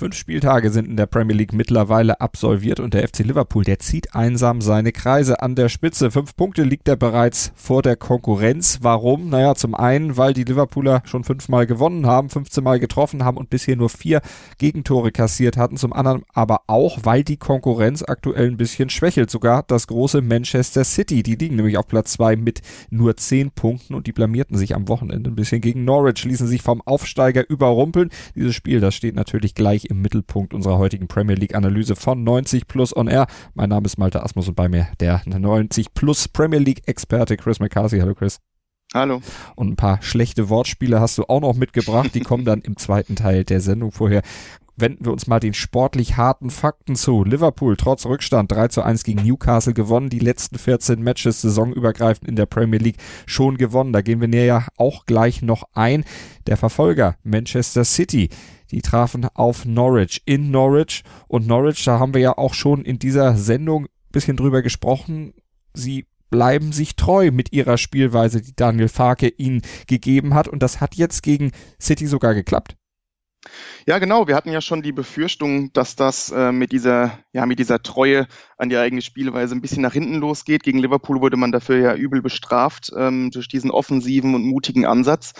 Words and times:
Fünf 0.00 0.16
Spieltage 0.16 0.70
sind 0.70 0.88
in 0.88 0.96
der 0.96 1.04
Premier 1.04 1.36
League 1.36 1.52
mittlerweile 1.52 2.22
absolviert 2.22 2.80
und 2.80 2.94
der 2.94 3.06
FC 3.06 3.18
Liverpool, 3.18 3.64
der 3.64 3.80
zieht 3.80 4.14
einsam 4.14 4.62
seine 4.62 4.92
Kreise 4.92 5.42
an 5.42 5.56
der 5.56 5.68
Spitze. 5.68 6.10
Fünf 6.10 6.34
Punkte 6.36 6.62
liegt 6.62 6.88
er 6.88 6.96
bereits 6.96 7.52
vor 7.54 7.82
der 7.82 7.96
Konkurrenz. 7.96 8.78
Warum? 8.80 9.28
Naja, 9.28 9.54
zum 9.56 9.74
einen, 9.74 10.16
weil 10.16 10.32
die 10.32 10.44
Liverpooler 10.44 11.02
schon 11.04 11.22
fünfmal 11.22 11.66
gewonnen 11.66 12.06
haben, 12.06 12.30
15 12.30 12.64
Mal 12.64 12.80
getroffen 12.80 13.26
haben 13.26 13.36
und 13.36 13.50
bisher 13.50 13.76
nur 13.76 13.90
vier 13.90 14.22
Gegentore 14.56 15.12
kassiert 15.12 15.58
hatten. 15.58 15.76
Zum 15.76 15.92
anderen 15.92 16.22
aber 16.32 16.62
auch, 16.66 17.00
weil 17.02 17.22
die 17.22 17.36
Konkurrenz 17.36 18.02
aktuell 18.02 18.46
ein 18.46 18.56
bisschen 18.56 18.88
schwächelt. 18.88 19.30
Sogar 19.30 19.64
das 19.64 19.86
große 19.86 20.22
Manchester 20.22 20.84
City. 20.84 21.22
Die 21.22 21.34
liegen 21.34 21.56
nämlich 21.56 21.76
auf 21.76 21.86
Platz 21.86 22.12
zwei 22.12 22.36
mit 22.36 22.62
nur 22.88 23.18
zehn 23.18 23.50
Punkten 23.50 23.94
und 23.94 24.06
die 24.06 24.12
blamierten 24.12 24.56
sich 24.56 24.74
am 24.74 24.88
Wochenende 24.88 25.28
ein 25.28 25.36
bisschen 25.36 25.60
gegen 25.60 25.84
Norwich, 25.84 26.24
ließen 26.24 26.46
sich 26.46 26.62
vom 26.62 26.80
Aufsteiger 26.86 27.46
überrumpeln. 27.46 28.08
Dieses 28.34 28.54
Spiel, 28.54 28.80
das 28.80 28.94
steht 28.94 29.14
natürlich 29.14 29.54
gleich 29.54 29.89
im 29.90 30.00
Mittelpunkt 30.00 30.54
unserer 30.54 30.78
heutigen 30.78 31.08
Premier 31.08 31.36
League 31.36 31.54
Analyse 31.54 31.96
von 31.96 32.22
90 32.22 32.66
Plus 32.66 32.96
on 32.96 33.08
Air. 33.08 33.26
Mein 33.54 33.68
Name 33.68 33.86
ist 33.86 33.98
Malte 33.98 34.22
Asmus 34.22 34.48
und 34.48 34.54
bei 34.54 34.68
mir 34.68 34.88
der 35.00 35.22
90 35.26 35.92
Plus 35.94 36.28
Premier 36.28 36.60
League 36.60 36.82
Experte 36.86 37.36
Chris 37.36 37.60
McCarthy. 37.60 37.98
Hallo 37.98 38.14
Chris. 38.14 38.38
Hallo. 38.92 39.20
Und 39.54 39.68
ein 39.68 39.76
paar 39.76 40.02
schlechte 40.02 40.48
Wortspiele 40.48 41.00
hast 41.00 41.16
du 41.18 41.24
auch 41.24 41.40
noch 41.40 41.54
mitgebracht. 41.54 42.14
Die 42.14 42.20
kommen 42.20 42.44
dann 42.44 42.60
im 42.60 42.76
zweiten 42.76 43.14
Teil 43.14 43.44
der 43.44 43.60
Sendung 43.60 43.92
vorher. 43.92 44.22
Wenden 44.80 45.04
wir 45.04 45.12
uns 45.12 45.26
mal 45.26 45.40
den 45.40 45.54
sportlich 45.54 46.16
harten 46.16 46.50
Fakten 46.50 46.96
zu. 46.96 47.24
Liverpool 47.24 47.76
trotz 47.76 48.06
Rückstand 48.06 48.50
3 48.52 48.68
zu 48.68 48.82
1 48.82 49.04
gegen 49.04 49.22
Newcastle 49.22 49.74
gewonnen. 49.74 50.10
Die 50.10 50.18
letzten 50.18 50.58
14 50.58 51.02
Matches 51.02 51.40
saisonübergreifend 51.42 52.28
in 52.28 52.36
der 52.36 52.46
Premier 52.46 52.78
League 52.78 52.98
schon 53.26 53.56
gewonnen. 53.56 53.92
Da 53.92 54.02
gehen 54.02 54.20
wir 54.20 54.28
näher 54.28 54.66
auch 54.76 55.06
gleich 55.06 55.42
noch 55.42 55.64
ein. 55.74 56.04
Der 56.46 56.56
Verfolger 56.56 57.16
Manchester 57.22 57.84
City 57.84 58.28
die 58.70 58.82
trafen 58.82 59.26
auf 59.34 59.64
Norwich 59.64 60.22
in 60.26 60.50
Norwich 60.50 61.02
und 61.28 61.46
Norwich, 61.46 61.84
da 61.84 61.98
haben 61.98 62.14
wir 62.14 62.20
ja 62.20 62.38
auch 62.38 62.54
schon 62.54 62.84
in 62.84 62.98
dieser 62.98 63.36
Sendung 63.36 63.86
ein 63.86 64.12
bisschen 64.12 64.36
drüber 64.36 64.62
gesprochen. 64.62 65.34
Sie 65.74 66.06
bleiben 66.30 66.72
sich 66.72 66.94
treu 66.94 67.32
mit 67.32 67.52
ihrer 67.52 67.76
Spielweise, 67.76 68.40
die 68.40 68.54
Daniel 68.54 68.88
Farke 68.88 69.28
ihnen 69.28 69.62
gegeben 69.88 70.34
hat 70.34 70.46
und 70.46 70.62
das 70.62 70.80
hat 70.80 70.94
jetzt 70.94 71.22
gegen 71.22 71.50
City 71.80 72.06
sogar 72.06 72.34
geklappt. 72.34 72.76
Ja, 73.86 73.98
genau. 73.98 74.28
Wir 74.28 74.36
hatten 74.36 74.52
ja 74.52 74.60
schon 74.60 74.82
die 74.82 74.92
Befürchtung, 74.92 75.72
dass 75.72 75.96
das 75.96 76.30
äh, 76.30 76.52
mit 76.52 76.72
dieser, 76.72 77.18
ja, 77.32 77.46
mit 77.46 77.58
dieser 77.58 77.82
Treue 77.82 78.26
an 78.58 78.68
die 78.68 78.76
eigene 78.76 79.02
Spielweise 79.02 79.54
ein 79.54 79.62
bisschen 79.62 79.82
nach 79.82 79.94
hinten 79.94 80.16
losgeht. 80.16 80.62
Gegen 80.62 80.78
Liverpool 80.78 81.20
wurde 81.20 81.36
man 81.36 81.50
dafür 81.50 81.78
ja 81.78 81.94
übel 81.94 82.20
bestraft 82.20 82.92
ähm, 82.96 83.30
durch 83.30 83.48
diesen 83.48 83.70
offensiven 83.70 84.34
und 84.34 84.44
mutigen 84.44 84.84
Ansatz. 84.84 85.32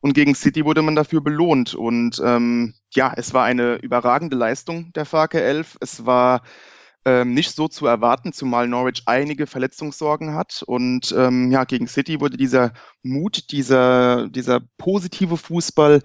Und 0.00 0.14
gegen 0.14 0.34
City 0.34 0.64
wurde 0.64 0.82
man 0.82 0.96
dafür 0.96 1.22
belohnt. 1.22 1.74
Und 1.74 2.20
ähm, 2.22 2.74
ja, 2.92 3.12
es 3.16 3.32
war 3.32 3.44
eine 3.44 3.76
überragende 3.76 4.36
Leistung 4.36 4.92
der 4.92 5.06
Farke 5.06 5.40
11. 5.40 5.78
Es 5.80 6.04
war 6.04 6.42
ähm, 7.06 7.34
nicht 7.34 7.54
so 7.54 7.68
zu 7.68 7.86
erwarten, 7.86 8.32
zumal 8.32 8.66
Norwich 8.66 9.04
einige 9.06 9.46
Verletzungssorgen 9.46 10.34
hat. 10.34 10.62
Und 10.66 11.14
ähm, 11.16 11.50
ja, 11.52 11.64
gegen 11.64 11.86
City 11.86 12.20
wurde 12.20 12.36
dieser 12.36 12.72
Mut, 13.02 13.50
dieser, 13.52 14.28
dieser 14.28 14.60
positive 14.76 15.36
Fußball 15.36 16.02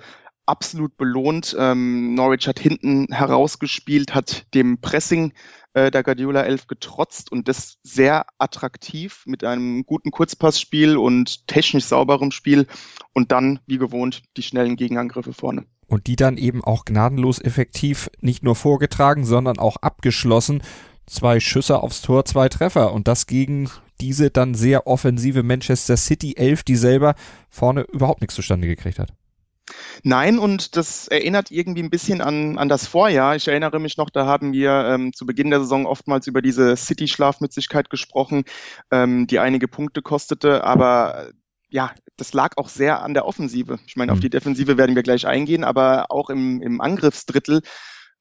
absolut 0.49 0.97
belohnt. 0.97 1.55
Ähm, 1.57 2.15
Norwich 2.15 2.47
hat 2.47 2.59
hinten 2.59 3.07
herausgespielt, 3.11 4.15
hat 4.15 4.45
dem 4.53 4.81
Pressing 4.81 5.33
äh, 5.73 5.91
der 5.91 6.03
Guardiola 6.03 6.41
11 6.41 6.67
getrotzt 6.67 7.31
und 7.31 7.47
das 7.47 7.77
sehr 7.83 8.25
attraktiv 8.39 9.23
mit 9.25 9.43
einem 9.43 9.85
guten 9.85 10.11
Kurzpassspiel 10.11 10.97
und 10.97 11.47
technisch 11.47 11.85
sauberem 11.85 12.31
Spiel 12.31 12.67
und 13.13 13.31
dann, 13.31 13.59
wie 13.67 13.77
gewohnt, 13.77 14.23
die 14.35 14.43
schnellen 14.43 14.75
Gegenangriffe 14.75 15.33
vorne. 15.33 15.65
Und 15.87 16.07
die 16.07 16.15
dann 16.15 16.37
eben 16.37 16.63
auch 16.63 16.85
gnadenlos 16.85 17.39
effektiv 17.39 18.09
nicht 18.19 18.43
nur 18.43 18.55
vorgetragen, 18.55 19.25
sondern 19.25 19.59
auch 19.59 19.77
abgeschlossen. 19.77 20.61
Zwei 21.05 21.39
Schüsse 21.39 21.81
aufs 21.81 22.01
Tor, 22.01 22.25
zwei 22.25 22.49
Treffer 22.49 22.93
und 22.93 23.07
das 23.07 23.25
gegen 23.25 23.69
diese 24.01 24.29
dann 24.29 24.53
sehr 24.53 24.87
offensive 24.87 25.43
Manchester 25.43 25.97
City 25.97 26.35
11, 26.37 26.63
die 26.63 26.75
selber 26.75 27.15
vorne 27.49 27.81
überhaupt 27.81 28.21
nichts 28.21 28.35
zustande 28.35 28.67
gekriegt 28.67 28.99
hat. 28.99 29.13
Nein, 30.03 30.39
und 30.39 30.75
das 30.75 31.07
erinnert 31.07 31.51
irgendwie 31.51 31.83
ein 31.83 31.89
bisschen 31.89 32.21
an, 32.21 32.57
an 32.57 32.69
das 32.69 32.87
Vorjahr. 32.87 33.35
Ich 33.35 33.47
erinnere 33.47 33.79
mich 33.79 33.97
noch, 33.97 34.09
da 34.09 34.25
haben 34.25 34.53
wir 34.53 34.71
ähm, 34.71 35.13
zu 35.13 35.25
Beginn 35.25 35.49
der 35.49 35.59
Saison 35.59 35.85
oftmals 35.85 36.27
über 36.27 36.41
diese 36.41 36.75
City-Schlafmützigkeit 36.75 37.89
gesprochen, 37.89 38.43
ähm, 38.91 39.27
die 39.27 39.39
einige 39.39 39.67
Punkte 39.67 40.01
kostete, 40.01 40.63
aber 40.63 41.29
ja, 41.69 41.91
das 42.17 42.33
lag 42.33 42.57
auch 42.57 42.69
sehr 42.69 43.01
an 43.01 43.13
der 43.13 43.25
Offensive. 43.25 43.79
Ich 43.85 43.95
meine, 43.95 44.11
auf 44.11 44.17
mhm. 44.17 44.23
die 44.23 44.29
Defensive 44.29 44.77
werden 44.77 44.95
wir 44.95 45.03
gleich 45.03 45.27
eingehen, 45.27 45.63
aber 45.63 46.07
auch 46.09 46.29
im, 46.29 46.61
im 46.61 46.81
Angriffsdrittel 46.81 47.61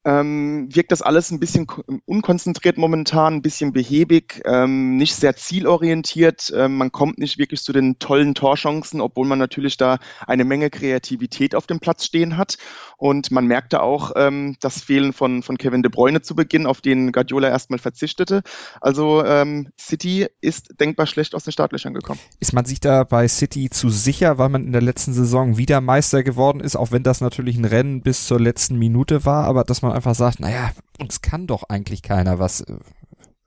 ähm, 0.05 0.69
wirkt 0.73 0.91
das 0.91 1.01
alles 1.01 1.29
ein 1.29 1.39
bisschen 1.39 1.67
unkonzentriert 2.05 2.77
momentan, 2.77 3.35
ein 3.35 3.41
bisschen 3.41 3.73
behäbig, 3.73 4.41
ähm, 4.45 4.95
nicht 4.95 5.15
sehr 5.15 5.35
zielorientiert. 5.35 6.53
Ähm, 6.55 6.77
man 6.77 6.91
kommt 6.91 7.17
nicht 7.17 7.37
wirklich 7.37 7.61
zu 7.61 7.73
den 7.73 7.99
tollen 7.99 8.33
Torchancen, 8.33 9.01
obwohl 9.01 9.27
man 9.27 9.39
natürlich 9.39 9.75
da 9.75 9.99
eine 10.25 10.45
Menge 10.45 10.69
Kreativität 10.69 11.53
auf 11.53 11.67
dem 11.67 11.79
Platz 11.79 12.05
stehen 12.05 12.37
hat. 12.37 12.57
Und 12.97 13.31
man 13.31 13.45
merkte 13.45 13.81
auch 13.81 14.11
ähm, 14.15 14.55
das 14.61 14.81
Fehlen 14.81 15.11
von, 15.13 15.43
von 15.43 15.57
Kevin 15.57 15.83
De 15.83 15.91
Bruyne 15.91 16.21
zu 16.21 16.35
Beginn, 16.35 16.65
auf 16.65 16.81
den 16.81 17.11
Guardiola 17.11 17.49
erstmal 17.49 17.79
verzichtete. 17.79 18.41
Also 18.81 19.23
ähm, 19.25 19.69
City 19.79 20.27
ist 20.41 20.79
denkbar 20.79 21.07
schlecht 21.07 21.35
aus 21.35 21.43
den 21.43 21.51
Startlöchern 21.51 21.93
gekommen. 21.93 22.19
Ist 22.39 22.53
man 22.53 22.65
sich 22.65 22.79
da 22.79 23.03
bei 23.03 23.27
City 23.27 23.69
zu 23.69 23.89
sicher, 23.89 24.37
weil 24.37 24.49
man 24.49 24.65
in 24.65 24.71
der 24.71 24.81
letzten 24.81 25.13
Saison 25.13 25.57
wieder 25.57 25.81
Meister 25.81 26.23
geworden 26.23 26.61
ist, 26.61 26.75
auch 26.75 26.91
wenn 26.91 27.03
das 27.03 27.21
natürlich 27.21 27.57
ein 27.57 27.65
Rennen 27.65 28.01
bis 28.01 28.27
zur 28.27 28.39
letzten 28.39 28.77
Minute 28.77 29.25
war, 29.25 29.45
aber 29.45 29.63
dass 29.63 29.81
man 29.81 29.88
man 29.89 29.95
einfach 29.95 30.15
sagt, 30.15 30.39
naja, 30.39 30.71
uns 30.99 31.21
kann 31.21 31.47
doch 31.47 31.63
eigentlich 31.69 32.01
keiner 32.01 32.39
was. 32.39 32.63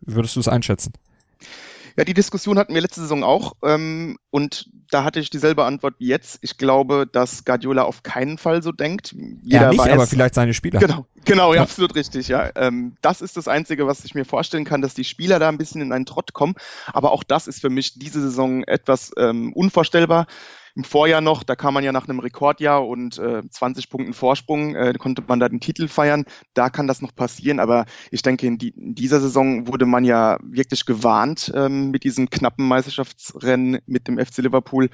Würdest 0.01 0.37
du 0.37 0.41
es 0.41 0.49
einschätzen? 0.49 0.93
Ja, 1.97 2.05
die 2.05 2.15
Diskussion 2.15 2.59
hatten 2.59 2.75
wir 2.75 2.81
letzte 2.81 3.03
Saison 3.03 3.23
auch 3.23 3.55
ähm, 3.63 4.17
und 4.31 4.71
da 4.91 5.05
hatte 5.05 5.21
ich 5.21 5.31
dieselbe 5.31 5.65
Antwort 5.65 5.95
wie 5.99 6.07
jetzt. 6.07 6.39
Ich 6.43 6.57
glaube, 6.57 7.07
dass 7.11 7.45
Guardiola 7.45 7.83
auf 7.83 8.03
keinen 8.03 8.39
Fall 8.39 8.63
so 8.63 8.73
denkt. 8.73 9.15
Jeder 9.43 9.63
ja, 9.65 9.69
nicht, 9.71 9.79
weiß, 9.79 9.93
aber 9.93 10.07
vielleicht 10.07 10.35
seine 10.35 10.55
Spieler. 10.55 10.81
Genau, 10.81 11.07
genau, 11.25 11.55
ja, 11.55 11.63
absolut 11.63 11.95
richtig. 11.95 12.29
Ja, 12.29 12.51
ähm, 12.57 12.97
das 13.03 13.21
ist 13.21 13.37
das 13.37 13.49
Einzige, 13.49 13.87
was 13.87 14.05
ich 14.05 14.15
mir 14.15 14.25
vorstellen 14.25 14.65
kann, 14.65 14.83
dass 14.83 14.95
die 14.95 15.05
Spieler 15.05 15.39
da 15.39 15.49
ein 15.49 15.59
bisschen 15.59 15.81
in 15.83 15.93
einen 15.93 16.07
Trott 16.07 16.33
kommen. 16.33 16.55
Aber 16.87 17.13
auch 17.13 17.25
das 17.25 17.47
ist 17.47 17.61
für 17.61 17.71
mich 17.71 17.99
diese 17.99 18.21
Saison 18.21 18.65
etwas 18.65 19.13
ähm, 19.19 19.53
unvorstellbar 19.53 20.27
im 20.75 20.85
Vorjahr 20.85 21.21
noch, 21.21 21.43
da 21.43 21.55
kam 21.55 21.75
man 21.75 21.85
ja 21.85 21.93
nach 21.93 22.09
einem 22.09 22.21
Rekordjahr 22.21 22.87
und 22.87 23.19
äh, 23.19 23.43
20 23.49 23.91
Punkten 23.91 24.15
Vorsprung, 24.15 24.75
äh, 24.75 24.95
konnte 24.99 25.23
man 25.27 25.41
da 25.41 25.49
den 25.49 25.61
Titel 25.61 25.89
feiern. 25.89 26.25
Da 26.55 26.71
kann 26.71 26.87
das 26.87 27.03
noch 27.03 27.15
passieren, 27.15 27.61
aber 27.61 27.85
ich 28.11 28.23
denke, 28.23 28.47
in, 28.47 28.59
die, 28.59 28.71
in 28.71 28.95
dieser 28.95 29.21
Saison 29.21 29.67
wurde 29.67 29.87
man 29.87 30.05
ja 30.05 30.39
wirklich 30.43 30.87
gewarnt 30.87 31.53
ähm, 31.55 31.91
mit 31.91 32.05
diesem 32.05 32.31
knappen 32.31 32.67
Meisterschaftsrennen 32.67 33.81
mit 33.87 34.09
dem 34.09 34.19
FC 34.19 34.39
Liverpool. 34.39 34.89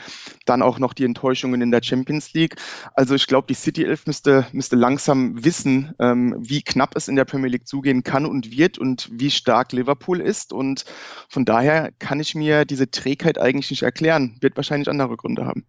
Dann 0.46 0.62
auch 0.62 0.78
noch 0.78 0.94
die 0.94 1.04
Enttäuschungen 1.04 1.60
in 1.62 1.70
der 1.70 1.82
Champions 1.82 2.32
League. 2.32 2.56
Also 2.94 3.14
ich 3.14 3.26
glaube, 3.26 3.46
die 3.46 3.54
City 3.54 3.84
11 3.84 4.06
müsste, 4.06 4.46
müsste 4.52 4.76
langsam 4.76 5.44
wissen, 5.44 5.94
ähm, 6.00 6.36
wie 6.38 6.62
knapp 6.62 6.96
es 6.96 7.08
in 7.08 7.16
der 7.16 7.24
Premier 7.24 7.50
League 7.50 7.68
zugehen 7.68 8.02
kann 8.02 8.26
und 8.26 8.50
wird 8.56 8.78
und 8.78 9.08
wie 9.12 9.30
stark 9.30 9.72
Liverpool 9.72 10.20
ist. 10.20 10.52
Und 10.52 10.84
von 11.28 11.44
daher 11.44 11.92
kann 11.98 12.18
ich 12.18 12.34
mir 12.34 12.64
diese 12.64 12.90
Trägheit 12.90 13.38
eigentlich 13.38 13.70
nicht 13.70 13.82
erklären. 13.82 14.36
Wird 14.40 14.56
wahrscheinlich 14.56 14.88
andere 14.88 15.16
Gründe 15.16 15.46
haben. 15.46 15.67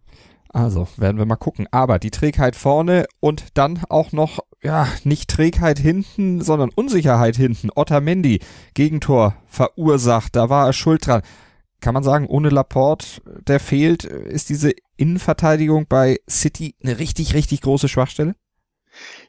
Also 0.52 0.88
werden 0.96 1.18
wir 1.18 1.26
mal 1.26 1.36
gucken. 1.36 1.66
Aber 1.70 1.98
die 1.98 2.10
Trägheit 2.10 2.56
vorne 2.56 3.06
und 3.20 3.56
dann 3.56 3.82
auch 3.88 4.12
noch, 4.12 4.40
ja, 4.62 4.88
nicht 5.04 5.30
Trägheit 5.30 5.78
hinten, 5.78 6.42
sondern 6.42 6.70
Unsicherheit 6.74 7.36
hinten. 7.36 7.70
Otamendi, 7.74 8.40
Gegentor 8.74 9.36
verursacht, 9.46 10.34
da 10.36 10.50
war 10.50 10.66
er 10.66 10.72
schuld 10.72 11.06
dran. 11.06 11.22
Kann 11.80 11.94
man 11.94 12.02
sagen, 12.02 12.26
ohne 12.26 12.50
Laporte, 12.50 13.22
der 13.46 13.58
fehlt, 13.58 14.04
ist 14.04 14.50
diese 14.50 14.72
Innenverteidigung 14.96 15.86
bei 15.88 16.18
City 16.28 16.74
eine 16.82 16.98
richtig, 16.98 17.32
richtig 17.32 17.62
große 17.62 17.88
Schwachstelle? 17.88 18.34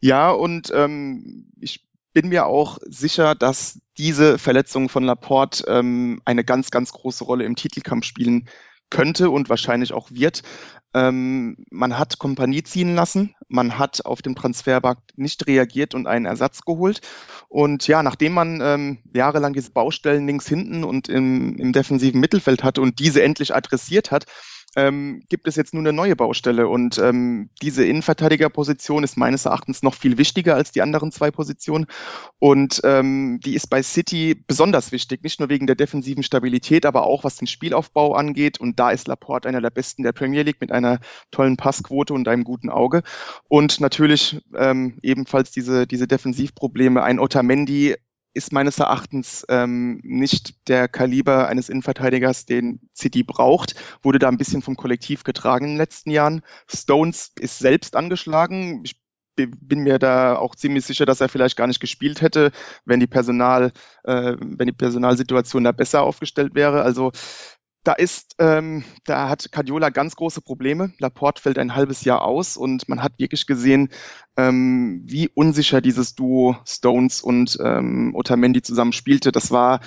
Ja, 0.01 0.31
und 0.31 0.71
ähm, 0.75 1.51
ich 1.61 1.85
bin 2.13 2.27
mir 2.29 2.47
auch 2.47 2.77
sicher, 2.81 3.35
dass 3.35 3.79
diese 3.97 4.37
Verletzung 4.37 4.89
von 4.89 5.03
Laporte 5.03 5.63
ähm, 5.67 6.21
eine 6.25 6.43
ganz, 6.43 6.71
ganz 6.71 6.91
große 6.91 7.23
Rolle 7.23 7.45
im 7.45 7.55
Titelkampf 7.55 8.05
spielen 8.05 8.49
könnte 8.91 9.31
und 9.31 9.49
wahrscheinlich 9.49 9.93
auch 9.93 10.11
wird. 10.11 10.43
Ähm, 10.93 11.65
man 11.71 11.97
hat 11.97 12.19
Kompanie 12.19 12.63
ziehen 12.63 12.95
lassen, 12.95 13.33
man 13.47 13.79
hat 13.79 14.05
auf 14.05 14.21
dem 14.21 14.35
Transfermarkt 14.35 15.17
nicht 15.17 15.47
reagiert 15.47 15.95
und 15.95 16.05
einen 16.05 16.25
Ersatz 16.25 16.61
geholt. 16.61 17.01
Und 17.47 17.87
ja, 17.87 18.03
nachdem 18.03 18.33
man 18.33 18.59
ähm, 18.61 18.99
jahrelang 19.13 19.53
diese 19.53 19.71
Baustellen 19.71 20.27
links 20.27 20.47
hinten 20.47 20.83
und 20.83 21.07
im, 21.07 21.57
im 21.57 21.71
defensiven 21.71 22.19
Mittelfeld 22.19 22.63
hatte 22.63 22.81
und 22.81 22.99
diese 22.99 23.23
endlich 23.23 23.55
adressiert 23.55 24.11
hat, 24.11 24.25
ähm, 24.75 25.23
gibt 25.29 25.47
es 25.47 25.55
jetzt 25.55 25.73
nur 25.73 25.81
eine 25.81 25.93
neue 25.93 26.15
Baustelle. 26.15 26.67
Und 26.67 26.97
ähm, 26.97 27.49
diese 27.61 27.85
Innenverteidigerposition 27.85 29.03
ist 29.03 29.17
meines 29.17 29.45
Erachtens 29.45 29.83
noch 29.83 29.95
viel 29.95 30.17
wichtiger 30.17 30.55
als 30.55 30.71
die 30.71 30.81
anderen 30.81 31.11
zwei 31.11 31.31
Positionen. 31.31 31.85
Und 32.39 32.81
ähm, 32.83 33.39
die 33.43 33.55
ist 33.55 33.69
bei 33.69 33.83
City 33.83 34.35
besonders 34.47 34.91
wichtig, 34.91 35.23
nicht 35.23 35.39
nur 35.39 35.49
wegen 35.49 35.67
der 35.67 35.75
defensiven 35.75 36.23
Stabilität, 36.23 36.85
aber 36.85 37.03
auch 37.03 37.23
was 37.23 37.37
den 37.37 37.47
Spielaufbau 37.47 38.13
angeht. 38.15 38.59
Und 38.59 38.79
da 38.79 38.91
ist 38.91 39.07
Laporte 39.07 39.49
einer 39.49 39.61
der 39.61 39.69
besten 39.69 40.03
der 40.03 40.13
Premier 40.13 40.43
League 40.43 40.61
mit 40.61 40.71
einer 40.71 40.99
tollen 41.31 41.57
Passquote 41.57 42.13
und 42.13 42.27
einem 42.27 42.43
guten 42.43 42.69
Auge. 42.69 43.03
Und 43.47 43.79
natürlich 43.81 44.41
ähm, 44.57 44.97
ebenfalls 45.01 45.51
diese, 45.51 45.87
diese 45.87 46.07
Defensivprobleme. 46.07 47.03
Ein 47.03 47.19
Otamendi 47.19 47.95
ist 48.33 48.53
meines 48.53 48.79
Erachtens 48.79 49.45
ähm, 49.49 49.99
nicht 50.03 50.67
der 50.67 50.87
Kaliber 50.87 51.47
eines 51.47 51.69
Innenverteidigers, 51.69 52.45
den 52.45 52.79
City 52.95 53.23
braucht, 53.23 53.75
wurde 54.01 54.19
da 54.19 54.29
ein 54.29 54.37
bisschen 54.37 54.61
vom 54.61 54.75
Kollektiv 54.75 55.23
getragen 55.23 55.65
in 55.65 55.71
den 55.71 55.77
letzten 55.77 56.11
Jahren. 56.11 56.41
Stones 56.67 57.31
ist 57.39 57.59
selbst 57.59 57.95
angeschlagen. 57.95 58.81
Ich 58.83 59.01
bin 59.35 59.79
mir 59.79 59.97
da 59.97 60.35
auch 60.35 60.55
ziemlich 60.55 60.85
sicher, 60.85 61.05
dass 61.05 61.21
er 61.21 61.29
vielleicht 61.29 61.57
gar 61.57 61.67
nicht 61.67 61.79
gespielt 61.79 62.21
hätte, 62.21 62.51
wenn 62.85 62.99
die 62.99 63.07
Personal, 63.07 63.71
äh, 64.03 64.35
wenn 64.39 64.67
die 64.67 64.73
Personalsituation 64.73 65.63
da 65.63 65.71
besser 65.71 66.03
aufgestellt 66.03 66.53
wäre. 66.53 66.83
Also 66.83 67.11
da 67.83 67.93
ist, 67.93 68.35
ähm, 68.37 68.83
da 69.05 69.29
hat 69.29 69.51
Cardiola 69.51 69.89
ganz 69.89 70.15
große 70.15 70.41
Probleme. 70.41 70.93
Laporte 70.99 71.41
fällt 71.41 71.57
ein 71.57 71.75
halbes 71.75 72.03
Jahr 72.03 72.23
aus 72.23 72.55
und 72.57 72.87
man 72.87 73.01
hat 73.01 73.13
wirklich 73.17 73.47
gesehen, 73.47 73.89
ähm, 74.37 75.01
wie 75.05 75.29
unsicher 75.33 75.81
dieses 75.81 76.13
Duo 76.13 76.57
Stones 76.65 77.21
und 77.21 77.57
ähm, 77.63 78.13
Otamendi 78.15 78.61
zusammen 78.61 78.93
spielte. 78.93 79.31
Das 79.31 79.51
war 79.51 79.79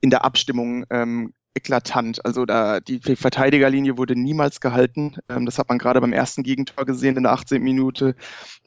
in 0.00 0.10
der 0.10 0.24
Abstimmung 0.24 0.84
ähm, 0.90 1.34
eklatant. 1.54 2.24
Also 2.24 2.46
da 2.46 2.80
die 2.80 2.98
Verteidigerlinie 2.98 3.98
wurde 3.98 4.16
niemals 4.16 4.60
gehalten. 4.60 5.16
Ähm, 5.28 5.46
das 5.46 5.58
hat 5.58 5.68
man 5.68 5.78
gerade 5.78 6.00
beim 6.00 6.12
ersten 6.12 6.42
Gegentor 6.42 6.84
gesehen 6.84 7.16
in 7.16 7.24
der 7.24 7.32
18. 7.32 7.62
Minute. 7.62 8.14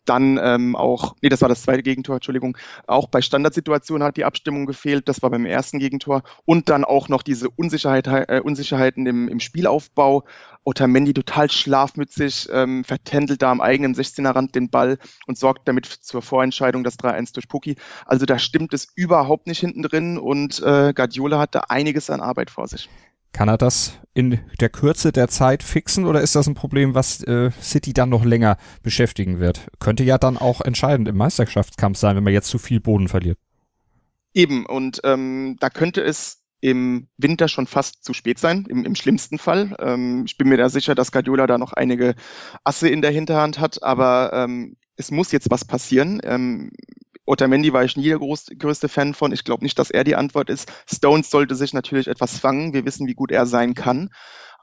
Dann 0.05 0.39
ähm, 0.41 0.75
auch, 0.75 1.15
nee, 1.21 1.29
das 1.29 1.41
war 1.41 1.49
das 1.49 1.63
zweite 1.63 1.81
Gegentor, 1.81 2.15
Entschuldigung. 2.15 2.57
Auch 2.85 3.07
bei 3.07 3.21
Standardsituationen 3.21 4.05
hat 4.07 4.17
die 4.17 4.25
Abstimmung 4.25 4.65
gefehlt. 4.65 5.09
Das 5.09 5.21
war 5.23 5.31
beim 5.31 5.45
ersten 5.45 5.79
Gegentor. 5.79 6.23
Und 6.45 6.69
dann 6.69 6.83
auch 6.83 7.09
noch 7.09 7.23
diese 7.23 7.49
Unsicherheit, 7.49 8.07
äh, 8.07 8.41
Unsicherheiten 8.43 9.07
im, 9.07 9.27
im 9.27 9.39
Spielaufbau. 9.39 10.23
Otamendi 10.65 11.13
total 11.13 11.49
schlafmützig, 11.49 12.49
ähm, 12.51 12.83
vertändelt 12.83 13.41
da 13.43 13.51
am 13.51 13.61
eigenen 13.61 13.93
16er 13.93 14.35
Rand 14.35 14.55
den 14.55 14.69
Ball 14.69 14.97
und 15.27 15.37
sorgt 15.37 15.67
damit 15.67 15.85
zur 15.85 16.23
Vorentscheidung 16.23 16.83
das 16.83 16.97
3-1 16.97 17.33
durch 17.35 17.47
Puki. 17.47 17.75
Also 18.05 18.25
da 18.25 18.39
stimmt 18.39 18.73
es 18.73 18.87
überhaupt 18.95 19.45
nicht 19.45 19.59
hinten 19.59 19.83
drin 19.83 20.17
und 20.17 20.61
äh, 20.63 20.91
Guardiola 20.93 21.39
hat 21.39 21.53
da 21.53 21.65
einiges 21.69 22.09
an 22.09 22.19
Arbeit 22.19 22.49
vor 22.49 22.67
sich. 22.67 22.74
Kann 23.31 23.49
er 23.49 23.57
das 23.57 23.99
in 24.13 24.39
der 24.61 24.69
Kürze 24.69 25.11
der 25.11 25.27
Zeit 25.27 25.61
fixen 25.61 26.05
oder 26.05 26.21
ist 26.21 26.35
das 26.35 26.47
ein 26.47 26.55
Problem, 26.55 26.95
was 26.95 27.21
äh, 27.23 27.51
City 27.61 27.91
dann 27.91 28.09
noch 28.09 28.23
länger 28.23 28.57
beschäftigen 28.81 29.39
wird? 29.39 29.67
Könnte 29.79 30.05
ja 30.05 30.17
dann 30.17 30.37
auch 30.37 30.61
entscheidend 30.61 31.09
im 31.09 31.17
Meisterschaftskampf 31.17 31.97
sein, 31.97 32.15
wenn 32.15 32.23
man 32.23 32.31
jetzt 32.31 32.47
zu 32.47 32.57
viel 32.57 32.79
Boden 32.79 33.09
verliert. 33.09 33.37
Eben, 34.33 34.65
und 34.65 35.01
ähm, 35.03 35.57
da 35.59 35.69
könnte 35.69 36.01
es 36.01 36.45
im 36.61 37.07
Winter 37.17 37.47
schon 37.47 37.67
fast 37.67 38.03
zu 38.03 38.13
spät 38.13 38.39
sein, 38.39 38.65
im, 38.69 38.85
im 38.85 38.95
schlimmsten 38.95 39.37
Fall. 39.37 39.75
Ähm, 39.79 40.23
ich 40.25 40.37
bin 40.37 40.49
mir 40.49 40.57
da 40.57 40.69
sicher, 40.69 40.95
dass 40.95 41.11
Guardiola 41.11 41.45
da 41.45 41.57
noch 41.57 41.73
einige 41.73 42.15
Asse 42.63 42.89
in 42.89 43.01
der 43.01 43.11
Hinterhand 43.11 43.59
hat, 43.59 43.83
aber 43.83 44.31
ähm, 44.33 44.77
es 44.95 45.11
muss 45.11 45.31
jetzt 45.31 45.51
was 45.51 45.65
passieren. 45.65 46.21
Ähm, 46.23 46.71
Otamendi 47.25 47.73
war 47.73 47.83
ich 47.83 47.97
nie 47.97 48.07
der 48.07 48.19
groß, 48.19 48.47
größte 48.57 48.89
Fan 48.89 49.13
von. 49.13 49.31
Ich 49.31 49.43
glaube 49.43 49.63
nicht, 49.63 49.79
dass 49.79 49.91
er 49.91 50.03
die 50.03 50.15
Antwort 50.15 50.49
ist. 50.49 50.71
Stones 50.91 51.29
sollte 51.29 51.55
sich 51.55 51.73
natürlich 51.73 52.07
etwas 52.07 52.37
fangen. 52.37 52.73
Wir 52.73 52.85
wissen, 52.85 53.07
wie 53.07 53.15
gut 53.15 53.31
er 53.31 53.45
sein 53.45 53.73
kann. 53.73 54.09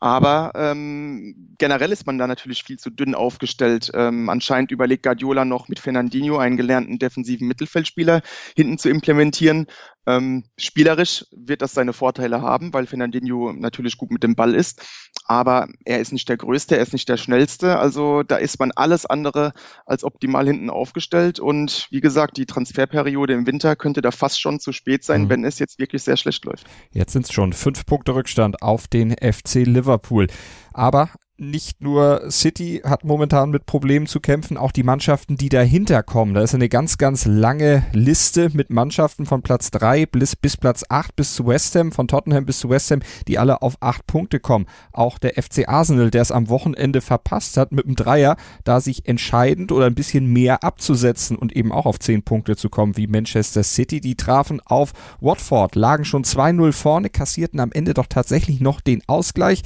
Aber 0.02 0.50
ähm, 0.56 1.54
generell 1.58 1.92
ist 1.92 2.08
man 2.08 2.18
da 2.18 2.26
natürlich 2.26 2.64
viel 2.64 2.76
zu 2.76 2.90
dünn 2.90 3.14
aufgestellt. 3.14 3.92
Ähm, 3.94 4.28
anscheinend 4.28 4.72
überlegt 4.72 5.04
Guardiola 5.04 5.44
noch 5.44 5.68
mit 5.68 5.78
Fernandinho 5.78 6.38
einen 6.38 6.56
gelernten 6.56 6.98
defensiven 6.98 7.46
Mittelfeldspieler 7.46 8.20
hinten 8.56 8.78
zu 8.78 8.88
implementieren. 8.88 9.68
Ähm, 10.06 10.44
spielerisch 10.56 11.26
wird 11.30 11.62
das 11.62 11.74
seine 11.74 11.92
Vorteile 11.92 12.42
haben, 12.42 12.72
weil 12.72 12.86
Fernandinho 12.86 13.52
natürlich 13.52 13.96
gut 13.96 14.10
mit 14.10 14.22
dem 14.22 14.34
Ball 14.34 14.54
ist. 14.54 14.82
Aber 15.26 15.68
er 15.84 16.00
ist 16.00 16.12
nicht 16.12 16.28
der 16.28 16.36
Größte, 16.36 16.76
er 16.76 16.82
ist 16.82 16.92
nicht 16.92 17.08
der 17.08 17.16
Schnellste. 17.16 17.78
Also 17.78 18.22
da 18.22 18.36
ist 18.36 18.58
man 18.58 18.72
alles 18.72 19.06
andere 19.06 19.52
als 19.86 20.02
optimal 20.02 20.46
hinten 20.46 20.70
aufgestellt. 20.70 21.38
Und 21.38 21.86
wie 21.90 22.00
gesagt, 22.00 22.36
die 22.36 22.46
Transferperiode 22.46 23.32
im 23.32 23.46
Winter 23.46 23.76
könnte 23.76 24.02
da 24.02 24.10
fast 24.10 24.40
schon 24.40 24.58
zu 24.58 24.72
spät 24.72 25.04
sein, 25.04 25.22
mhm. 25.22 25.28
wenn 25.28 25.44
es 25.44 25.58
jetzt 25.58 25.78
wirklich 25.78 26.02
sehr 26.02 26.16
schlecht 26.16 26.44
läuft. 26.44 26.66
Jetzt 26.90 27.12
sind 27.12 27.26
es 27.26 27.32
schon 27.32 27.52
fünf 27.52 27.86
Punkte 27.86 28.14
Rückstand 28.14 28.62
auf 28.62 28.88
den 28.88 29.12
FC 29.12 29.66
Liverpool. 29.66 30.26
Aber 30.72 31.10
nicht 31.42 31.82
nur 31.82 32.30
City 32.30 32.80
hat 32.84 33.04
momentan 33.04 33.50
mit 33.50 33.66
Problemen 33.66 34.06
zu 34.06 34.20
kämpfen, 34.20 34.56
auch 34.56 34.72
die 34.72 34.82
Mannschaften, 34.82 35.36
die 35.36 35.48
dahinter 35.48 36.02
kommen. 36.02 36.34
Da 36.34 36.42
ist 36.42 36.54
eine 36.54 36.68
ganz, 36.68 36.98
ganz 36.98 37.24
lange 37.26 37.84
Liste 37.92 38.50
mit 38.54 38.70
Mannschaften 38.70 39.26
von 39.26 39.42
Platz 39.42 39.70
3 39.72 40.06
bis, 40.06 40.36
bis 40.36 40.56
Platz 40.56 40.84
8 40.88 41.14
bis 41.16 41.34
zu 41.34 41.46
West 41.46 41.74
Ham, 41.74 41.92
von 41.92 42.08
Tottenham 42.08 42.46
bis 42.46 42.60
zu 42.60 42.70
West 42.70 42.90
Ham, 42.90 43.00
die 43.28 43.38
alle 43.38 43.60
auf 43.60 43.76
8 43.80 44.06
Punkte 44.06 44.40
kommen. 44.40 44.66
Auch 44.92 45.18
der 45.18 45.34
FC 45.42 45.68
Arsenal, 45.68 46.10
der 46.10 46.22
es 46.22 46.30
am 46.30 46.48
Wochenende 46.48 47.00
verpasst 47.00 47.56
hat, 47.56 47.72
mit 47.72 47.84
dem 47.84 47.96
Dreier, 47.96 48.36
da 48.64 48.80
sich 48.80 49.06
entscheidend 49.06 49.72
oder 49.72 49.86
ein 49.86 49.94
bisschen 49.94 50.32
mehr 50.32 50.64
abzusetzen 50.64 51.36
und 51.36 51.54
eben 51.54 51.72
auch 51.72 51.86
auf 51.86 51.98
10 51.98 52.22
Punkte 52.22 52.56
zu 52.56 52.70
kommen, 52.70 52.96
wie 52.96 53.06
Manchester 53.06 53.64
City. 53.64 54.00
Die 54.00 54.16
trafen 54.16 54.60
auf 54.64 54.92
Watford, 55.20 55.74
lagen 55.74 56.04
schon 56.04 56.24
2-0 56.24 56.72
vorne, 56.72 57.10
kassierten 57.10 57.60
am 57.60 57.72
Ende 57.72 57.94
doch 57.94 58.06
tatsächlich 58.06 58.60
noch 58.60 58.80
den 58.80 59.02
Ausgleich 59.06 59.62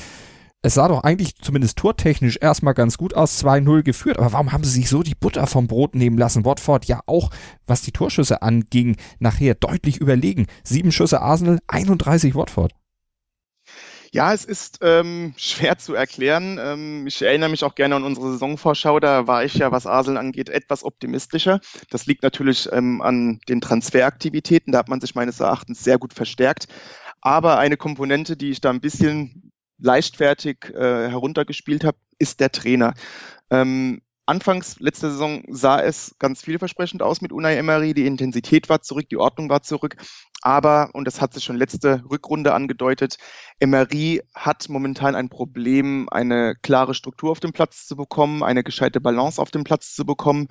es 0.66 0.74
sah 0.74 0.88
doch 0.88 1.04
eigentlich 1.04 1.36
zumindest 1.36 1.78
tortechnisch 1.78 2.38
erstmal 2.40 2.74
ganz 2.74 2.98
gut 2.98 3.14
aus, 3.14 3.40
2-0 3.44 3.84
geführt, 3.84 4.18
aber 4.18 4.32
warum 4.32 4.50
haben 4.50 4.64
sie 4.64 4.72
sich 4.72 4.88
so 4.88 5.04
die 5.04 5.14
Butter 5.14 5.46
vom 5.46 5.68
Brot 5.68 5.94
nehmen 5.94 6.18
lassen? 6.18 6.44
Watford 6.44 6.86
ja 6.86 7.00
auch, 7.06 7.30
was 7.68 7.82
die 7.82 7.92
Torschüsse 7.92 8.42
anging, 8.42 8.96
nachher 9.20 9.54
deutlich 9.54 9.98
überlegen. 9.98 10.48
Sieben 10.64 10.90
Schüsse 10.90 11.22
Arsenal, 11.22 11.60
31 11.68 12.34
Watford. 12.34 12.72
Ja, 14.10 14.32
es 14.32 14.44
ist 14.44 14.80
ähm, 14.82 15.34
schwer 15.36 15.78
zu 15.78 15.94
erklären. 15.94 16.58
Ähm, 16.60 17.06
ich 17.06 17.22
erinnere 17.22 17.50
mich 17.50 17.62
auch 17.62 17.76
gerne 17.76 17.94
an 17.94 18.02
unsere 18.02 18.32
Saisonvorschau. 18.32 18.98
Da 18.98 19.28
war 19.28 19.44
ich 19.44 19.54
ja, 19.54 19.70
was 19.70 19.86
Arsenal 19.86 20.24
angeht, 20.24 20.48
etwas 20.48 20.82
optimistischer. 20.82 21.60
Das 21.90 22.06
liegt 22.06 22.24
natürlich 22.24 22.68
ähm, 22.72 23.02
an 23.02 23.38
den 23.48 23.60
Transferaktivitäten. 23.60 24.72
Da 24.72 24.78
hat 24.78 24.88
man 24.88 25.00
sich 25.00 25.14
meines 25.14 25.38
Erachtens 25.38 25.84
sehr 25.84 25.98
gut 25.98 26.12
verstärkt. 26.12 26.66
Aber 27.20 27.58
eine 27.58 27.76
Komponente, 27.76 28.36
die 28.36 28.50
ich 28.50 28.60
da 28.60 28.70
ein 28.70 28.80
bisschen 28.80 29.45
leichtfertig 29.78 30.64
äh, 30.74 31.08
heruntergespielt 31.08 31.84
habe, 31.84 31.98
ist 32.18 32.40
der 32.40 32.52
Trainer. 32.52 32.94
Ähm, 33.50 34.02
anfangs, 34.26 34.80
letzte 34.80 35.10
Saison, 35.10 35.44
sah 35.48 35.80
es 35.80 36.16
ganz 36.18 36.42
vielversprechend 36.42 37.02
aus 37.02 37.20
mit 37.20 37.32
Unai 37.32 37.56
Emery. 37.56 37.94
Die 37.94 38.06
Intensität 38.06 38.68
war 38.68 38.82
zurück, 38.82 39.08
die 39.08 39.16
Ordnung 39.16 39.48
war 39.48 39.62
zurück. 39.62 39.96
Aber, 40.42 40.90
und 40.92 41.06
das 41.06 41.20
hat 41.20 41.32
sich 41.32 41.44
schon 41.44 41.56
letzte 41.56 42.02
Rückrunde 42.10 42.52
angedeutet, 42.54 43.16
Emery 43.58 44.22
hat 44.34 44.68
momentan 44.68 45.14
ein 45.14 45.28
Problem, 45.28 46.08
eine 46.10 46.54
klare 46.62 46.94
Struktur 46.94 47.30
auf 47.30 47.40
dem 47.40 47.52
Platz 47.52 47.86
zu 47.86 47.96
bekommen, 47.96 48.42
eine 48.42 48.62
gescheite 48.62 49.00
Balance 49.00 49.40
auf 49.40 49.50
dem 49.50 49.64
Platz 49.64 49.94
zu 49.94 50.04
bekommen. 50.04 50.48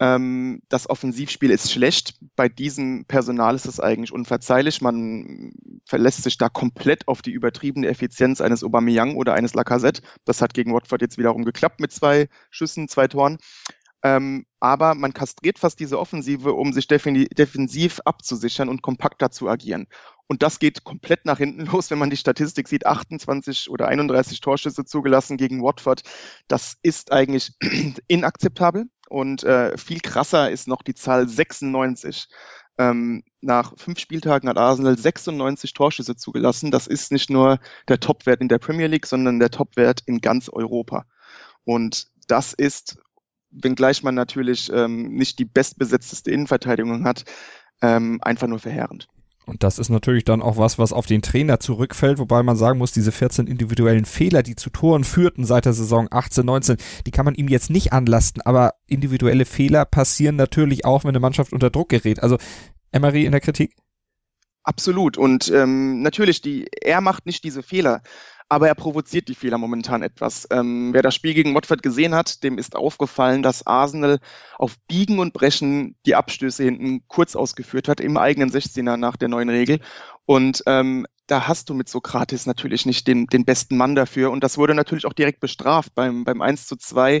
Ähm, 0.00 0.62
das 0.68 0.88
Offensivspiel 0.88 1.50
ist 1.50 1.72
schlecht. 1.72 2.14
Bei 2.36 2.48
diesem 2.48 3.04
Personal 3.06 3.54
ist 3.56 3.66
es 3.66 3.80
eigentlich 3.80 4.12
unverzeihlich. 4.12 4.80
Man 4.80 5.52
verlässt 5.84 6.22
sich 6.22 6.38
da 6.38 6.48
komplett 6.48 7.08
auf 7.08 7.22
die 7.22 7.32
übertriebene 7.32 7.88
Effizienz 7.88 8.40
eines 8.40 8.62
Aubameyang 8.62 9.16
oder 9.16 9.34
eines 9.34 9.54
Lacazette. 9.54 10.02
Das 10.24 10.40
hat 10.40 10.54
gegen 10.54 10.72
Watford 10.72 11.02
jetzt 11.02 11.18
wiederum 11.18 11.44
geklappt 11.44 11.80
mit 11.80 11.92
zwei 11.92 12.28
Schüssen, 12.50 12.88
zwei 12.88 13.08
Toren. 13.08 13.38
Ähm, 14.04 14.46
aber 14.60 14.94
man 14.94 15.12
kastriert 15.12 15.58
fast 15.58 15.80
diese 15.80 15.98
Offensive, 15.98 16.52
um 16.52 16.72
sich 16.72 16.86
defensiv 16.86 18.00
abzusichern 18.04 18.68
und 18.68 18.82
kompakter 18.82 19.30
zu 19.30 19.48
agieren. 19.48 19.88
Und 20.28 20.42
das 20.42 20.60
geht 20.60 20.84
komplett 20.84 21.24
nach 21.24 21.38
hinten 21.38 21.66
los, 21.72 21.90
wenn 21.90 21.98
man 21.98 22.10
die 22.10 22.16
Statistik 22.16 22.68
sieht. 22.68 22.86
28 22.86 23.70
oder 23.70 23.88
31 23.88 24.40
Torschüsse 24.40 24.84
zugelassen 24.84 25.36
gegen 25.36 25.62
Watford. 25.62 26.02
Das 26.46 26.76
ist 26.82 27.10
eigentlich 27.10 27.54
inakzeptabel. 28.06 28.86
Und 29.08 29.42
äh, 29.42 29.76
viel 29.78 30.00
krasser 30.00 30.50
ist 30.50 30.68
noch 30.68 30.82
die 30.82 30.94
Zahl 30.94 31.28
96. 31.28 32.28
Ähm, 32.76 33.24
nach 33.40 33.72
fünf 33.76 33.98
Spieltagen 33.98 34.48
hat 34.48 34.58
Arsenal 34.58 34.96
96 34.96 35.72
Torschüsse 35.72 36.14
zugelassen. 36.14 36.70
Das 36.70 36.86
ist 36.86 37.10
nicht 37.10 37.30
nur 37.30 37.58
der 37.88 38.00
Topwert 38.00 38.40
in 38.40 38.48
der 38.48 38.58
Premier 38.58 38.86
League, 38.86 39.06
sondern 39.06 39.38
der 39.38 39.50
Topwert 39.50 40.02
in 40.06 40.20
ganz 40.20 40.48
Europa. 40.48 41.06
Und 41.64 42.08
das 42.28 42.52
ist, 42.52 42.98
wenngleich 43.50 44.02
man 44.02 44.14
natürlich 44.14 44.70
ähm, 44.72 45.14
nicht 45.14 45.38
die 45.38 45.44
bestbesetzteste 45.44 46.30
Innenverteidigung 46.30 47.04
hat, 47.04 47.24
ähm, 47.80 48.18
einfach 48.22 48.46
nur 48.46 48.58
verheerend. 48.58 49.08
Und 49.48 49.62
das 49.62 49.78
ist 49.78 49.88
natürlich 49.88 50.24
dann 50.24 50.42
auch 50.42 50.58
was, 50.58 50.78
was 50.78 50.92
auf 50.92 51.06
den 51.06 51.22
Trainer 51.22 51.58
zurückfällt, 51.58 52.18
wobei 52.18 52.42
man 52.42 52.56
sagen 52.56 52.78
muss, 52.78 52.92
diese 52.92 53.12
14 53.12 53.46
individuellen 53.46 54.04
Fehler, 54.04 54.42
die 54.42 54.56
zu 54.56 54.68
Toren 54.68 55.04
führten 55.04 55.46
seit 55.46 55.64
der 55.64 55.72
Saison 55.72 56.06
18, 56.10 56.44
19, 56.44 56.76
die 57.06 57.10
kann 57.10 57.24
man 57.24 57.34
ihm 57.34 57.48
jetzt 57.48 57.70
nicht 57.70 57.92
anlasten, 57.94 58.42
aber 58.42 58.74
individuelle 58.86 59.46
Fehler 59.46 59.86
passieren 59.86 60.36
natürlich 60.36 60.84
auch, 60.84 61.04
wenn 61.04 61.10
eine 61.10 61.20
Mannschaft 61.20 61.54
unter 61.54 61.70
Druck 61.70 61.88
gerät. 61.88 62.22
Also 62.22 62.36
Emery 62.92 63.24
in 63.24 63.32
der 63.32 63.40
Kritik? 63.40 63.74
Absolut. 64.68 65.16
Und 65.16 65.50
ähm, 65.50 66.02
natürlich, 66.02 66.42
die, 66.42 66.66
er 66.82 67.00
macht 67.00 67.24
nicht 67.24 67.42
diese 67.42 67.62
Fehler 67.62 68.02
aber 68.48 68.68
er 68.68 68.74
provoziert 68.74 69.28
die 69.28 69.34
Fehler 69.34 69.58
momentan 69.58 70.02
etwas. 70.02 70.46
Ähm, 70.50 70.90
wer 70.92 71.02
das 71.02 71.14
Spiel 71.14 71.34
gegen 71.34 71.54
Watford 71.54 71.82
gesehen 71.82 72.14
hat, 72.14 72.42
dem 72.42 72.56
ist 72.56 72.76
aufgefallen, 72.76 73.42
dass 73.42 73.66
Arsenal 73.66 74.20
auf 74.56 74.78
Biegen 74.88 75.18
und 75.18 75.34
Brechen 75.34 75.96
die 76.06 76.14
Abstöße 76.14 76.64
hinten 76.64 77.02
kurz 77.08 77.36
ausgeführt 77.36 77.88
hat, 77.88 78.00
im 78.00 78.16
eigenen 78.16 78.50
16er 78.50 78.96
nach 78.96 79.16
der 79.16 79.28
neuen 79.28 79.50
Regel. 79.50 79.80
Und 80.24 80.62
ähm, 80.66 81.06
da 81.26 81.46
hast 81.46 81.68
du 81.68 81.74
mit 81.74 81.90
Sokrates 81.90 82.46
natürlich 82.46 82.86
nicht 82.86 83.06
den, 83.06 83.26
den 83.26 83.44
besten 83.44 83.76
Mann 83.76 83.94
dafür. 83.94 84.30
Und 84.30 84.42
das 84.42 84.56
wurde 84.56 84.74
natürlich 84.74 85.04
auch 85.04 85.12
direkt 85.12 85.40
bestraft. 85.40 85.94
Beim, 85.94 86.24
beim 86.24 86.40
1 86.40 86.66
zu 86.66 86.76
2 86.76 87.20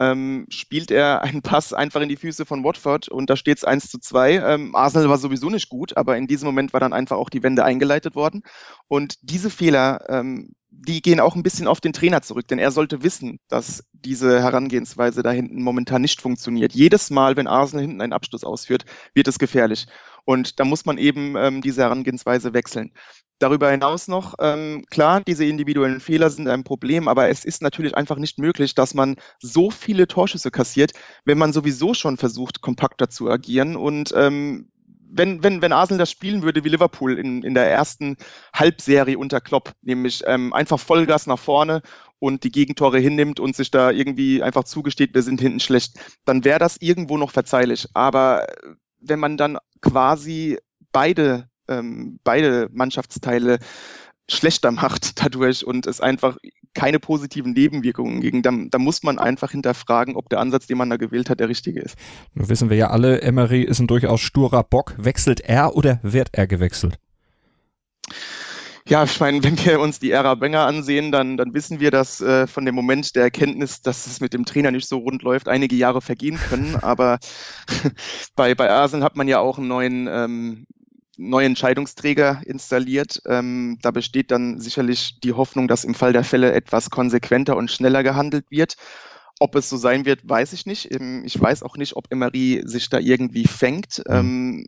ähm, 0.00 0.46
spielt 0.48 0.90
er 0.90 1.22
einen 1.22 1.42
Pass 1.42 1.72
einfach 1.72 2.00
in 2.00 2.08
die 2.08 2.16
Füße 2.16 2.46
von 2.46 2.64
Watford 2.64 3.08
und 3.08 3.30
da 3.30 3.36
steht 3.36 3.58
es 3.58 3.64
1 3.64 3.90
zu 3.90 3.98
2. 3.98 4.36
Ähm, 4.36 4.74
Arsenal 4.74 5.08
war 5.08 5.18
sowieso 5.18 5.50
nicht 5.50 5.68
gut, 5.68 5.96
aber 5.96 6.16
in 6.16 6.26
diesem 6.26 6.46
Moment 6.46 6.72
war 6.72 6.80
dann 6.80 6.92
einfach 6.92 7.16
auch 7.16 7.30
die 7.30 7.42
Wende 7.42 7.64
eingeleitet 7.64 8.14
worden. 8.14 8.42
Und 8.88 9.16
diese 9.22 9.50
Fehler 9.50 10.04
ähm, 10.08 10.54
die 10.86 11.02
gehen 11.02 11.20
auch 11.20 11.36
ein 11.36 11.42
bisschen 11.42 11.68
auf 11.68 11.80
den 11.80 11.92
Trainer 11.92 12.22
zurück, 12.22 12.48
denn 12.48 12.58
er 12.58 12.70
sollte 12.70 13.02
wissen, 13.02 13.38
dass 13.48 13.84
diese 13.92 14.42
Herangehensweise 14.42 15.22
da 15.22 15.30
hinten 15.30 15.62
momentan 15.62 16.02
nicht 16.02 16.20
funktioniert. 16.20 16.74
Jedes 16.74 17.10
Mal, 17.10 17.36
wenn 17.36 17.46
Arsenal 17.46 17.84
hinten 17.84 18.00
einen 18.00 18.12
Abschluss 18.12 18.44
ausführt, 18.44 18.84
wird 19.14 19.28
es 19.28 19.38
gefährlich. 19.38 19.86
Und 20.24 20.58
da 20.60 20.64
muss 20.64 20.86
man 20.86 20.98
eben 20.98 21.36
ähm, 21.36 21.60
diese 21.60 21.82
Herangehensweise 21.82 22.54
wechseln. 22.54 22.92
Darüber 23.40 23.70
hinaus 23.70 24.06
noch, 24.06 24.34
ähm, 24.38 24.84
klar, 24.90 25.20
diese 25.20 25.44
individuellen 25.44 26.00
Fehler 26.00 26.30
sind 26.30 26.48
ein 26.48 26.62
Problem, 26.62 27.08
aber 27.08 27.28
es 27.28 27.44
ist 27.44 27.62
natürlich 27.62 27.96
einfach 27.96 28.16
nicht 28.16 28.38
möglich, 28.38 28.74
dass 28.74 28.94
man 28.94 29.16
so 29.40 29.70
viele 29.70 30.06
Torschüsse 30.06 30.50
kassiert, 30.50 30.92
wenn 31.24 31.36
man 31.36 31.52
sowieso 31.52 31.94
schon 31.94 32.16
versucht, 32.16 32.60
kompakter 32.60 33.10
zu 33.10 33.28
agieren 33.28 33.74
und 33.76 34.12
ähm, 34.16 34.68
wenn, 35.16 35.42
wenn, 35.42 35.62
wenn 35.62 35.72
Arsenal 35.72 35.98
das 35.98 36.10
spielen 36.10 36.42
würde 36.42 36.64
wie 36.64 36.68
Liverpool 36.68 37.18
in, 37.18 37.42
in 37.42 37.54
der 37.54 37.70
ersten 37.70 38.16
Halbserie 38.52 39.16
unter 39.16 39.40
Klopp, 39.40 39.72
nämlich 39.82 40.22
ähm, 40.26 40.52
einfach 40.52 40.80
Vollgas 40.80 41.26
nach 41.26 41.38
vorne 41.38 41.82
und 42.18 42.42
die 42.42 42.50
Gegentore 42.50 42.98
hinnimmt 42.98 43.38
und 43.38 43.54
sich 43.54 43.70
da 43.70 43.90
irgendwie 43.90 44.42
einfach 44.42 44.64
zugesteht, 44.64 45.14
wir 45.14 45.22
sind 45.22 45.40
hinten 45.40 45.60
schlecht, 45.60 45.98
dann 46.24 46.44
wäre 46.44 46.58
das 46.58 46.78
irgendwo 46.80 47.16
noch 47.16 47.30
verzeihlich. 47.30 47.88
Aber 47.94 48.48
äh, 48.48 48.74
wenn 49.00 49.20
man 49.20 49.36
dann 49.36 49.58
quasi 49.84 50.58
beide, 50.92 51.48
ähm, 51.68 52.18
beide 52.24 52.68
Mannschaftsteile 52.72 53.58
schlechter 54.28 54.72
macht 54.72 55.22
dadurch 55.22 55.66
und 55.66 55.86
es 55.86 56.00
einfach 56.00 56.38
keine 56.72 56.98
positiven 56.98 57.52
Nebenwirkungen 57.52 58.20
gegen, 58.20 58.42
dann, 58.42 58.68
dann 58.70 58.82
muss 58.82 59.02
man 59.04 59.18
einfach 59.18 59.52
hinterfragen, 59.52 60.16
ob 60.16 60.28
der 60.28 60.40
Ansatz, 60.40 60.66
den 60.66 60.78
man 60.78 60.90
da 60.90 60.96
gewählt 60.96 61.30
hat, 61.30 61.38
der 61.38 61.48
richtige 61.48 61.80
ist. 61.80 61.96
Nun 62.34 62.48
wissen 62.48 62.68
wir 62.68 62.76
ja 62.76 62.90
alle, 62.90 63.22
Emery 63.22 63.62
ist 63.62 63.78
ein 63.78 63.86
durchaus 63.86 64.20
sturer 64.20 64.64
Bock. 64.64 64.94
Wechselt 64.96 65.40
er 65.40 65.76
oder 65.76 66.00
wird 66.02 66.30
er 66.32 66.46
gewechselt? 66.48 66.98
Ja, 68.86 69.04
ich 69.04 69.18
meine, 69.18 69.42
wenn 69.42 69.58
wir 69.64 69.80
uns 69.80 69.98
die 69.98 70.10
Ära 70.10 70.40
Wenger 70.40 70.66
ansehen, 70.66 71.10
dann, 71.10 71.38
dann 71.38 71.54
wissen 71.54 71.80
wir, 71.80 71.90
dass 71.90 72.20
äh, 72.20 72.46
von 72.46 72.66
dem 72.66 72.74
Moment 72.74 73.16
der 73.16 73.22
Erkenntnis, 73.22 73.80
dass 73.80 74.06
es 74.06 74.20
mit 74.20 74.34
dem 74.34 74.44
Trainer 74.44 74.70
nicht 74.70 74.86
so 74.86 74.98
rund 74.98 75.22
läuft, 75.22 75.48
einige 75.48 75.74
Jahre 75.74 76.02
vergehen 76.02 76.36
können. 76.36 76.76
Aber 76.82 77.18
bei, 78.36 78.54
bei 78.54 78.70
Arsenal 78.70 79.06
hat 79.06 79.16
man 79.16 79.26
ja 79.26 79.38
auch 79.38 79.56
einen 79.56 79.68
neuen 79.68 80.06
ähm, 80.06 80.66
neue 81.16 81.46
Entscheidungsträger 81.46 82.42
installiert. 82.44 83.22
Ähm, 83.26 83.78
da 83.80 83.90
besteht 83.90 84.30
dann 84.30 84.60
sicherlich 84.60 85.20
die 85.20 85.32
Hoffnung, 85.32 85.68
dass 85.68 85.84
im 85.84 85.94
Fall 85.94 86.12
der 86.12 86.24
Fälle 86.24 86.52
etwas 86.52 86.90
konsequenter 86.90 87.56
und 87.56 87.70
schneller 87.70 88.02
gehandelt 88.02 88.50
wird. 88.50 88.76
Ob 89.40 89.54
es 89.56 89.68
so 89.68 89.76
sein 89.76 90.04
wird, 90.04 90.28
weiß 90.28 90.52
ich 90.52 90.66
nicht. 90.66 90.92
Ähm, 90.92 91.22
ich 91.24 91.40
weiß 91.40 91.62
auch 91.62 91.76
nicht, 91.76 91.96
ob 91.96 92.10
Emery 92.10 92.62
sich 92.66 92.88
da 92.90 92.98
irgendwie 92.98 93.46
fängt. 93.46 94.02
Mhm. 94.06 94.14
Ähm, 94.14 94.66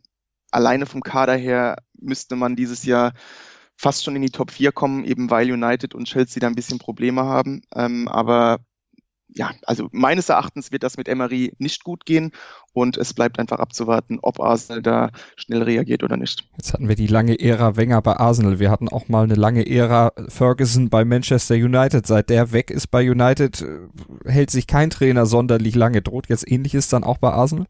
alleine 0.51 0.85
vom 0.85 1.03
Kader 1.03 1.35
her 1.35 1.77
müsste 1.99 2.35
man 2.35 2.55
dieses 2.55 2.83
Jahr 2.83 3.13
fast 3.77 4.03
schon 4.03 4.15
in 4.15 4.21
die 4.21 4.31
Top 4.31 4.51
4 4.51 4.71
kommen, 4.71 5.05
eben 5.05 5.29
weil 5.29 5.51
United 5.51 5.95
und 5.95 6.05
Chelsea 6.05 6.41
da 6.41 6.47
ein 6.47 6.55
bisschen 6.55 6.79
Probleme 6.79 7.23
haben. 7.23 7.61
Ähm, 7.73 8.07
aber 8.07 8.59
ja, 9.29 9.51
also 9.63 9.89
meines 9.91 10.29
Erachtens 10.29 10.71
wird 10.71 10.83
das 10.83 10.97
mit 10.97 11.07
Emery 11.07 11.53
nicht 11.59 11.83
gut 11.83 12.05
gehen 12.05 12.31
und 12.73 12.97
es 12.97 13.13
bleibt 13.13 13.39
einfach 13.39 13.59
abzuwarten, 13.59 14.19
ob 14.21 14.39
Arsenal 14.39 14.81
da 14.81 15.11
schnell 15.35 15.61
reagiert 15.63 16.03
oder 16.03 16.17
nicht. 16.17 16.47
Jetzt 16.57 16.73
hatten 16.73 16.87
wir 16.87 16.95
die 16.95 17.07
lange 17.07 17.39
Ära 17.39 17.75
Wenger 17.75 18.01
bei 18.01 18.17
Arsenal. 18.17 18.59
Wir 18.59 18.71
hatten 18.71 18.89
auch 18.89 19.09
mal 19.09 19.23
eine 19.23 19.35
lange 19.35 19.69
Ära 19.69 20.13
Ferguson 20.27 20.89
bei 20.89 21.05
Manchester 21.05 21.55
United. 21.55 22.07
Seit 22.07 22.29
der 22.29 22.51
weg 22.51 22.71
ist 22.71 22.87
bei 22.87 23.09
United, 23.09 23.61
äh, 23.61 23.79
hält 24.29 24.49
sich 24.49 24.65
kein 24.65 24.89
Trainer 24.89 25.25
sonderlich 25.25 25.75
lange. 25.75 26.01
Droht 26.01 26.29
jetzt 26.29 26.49
ähnliches 26.49 26.89
dann 26.89 27.03
auch 27.03 27.17
bei 27.17 27.29
Arsenal? 27.29 27.67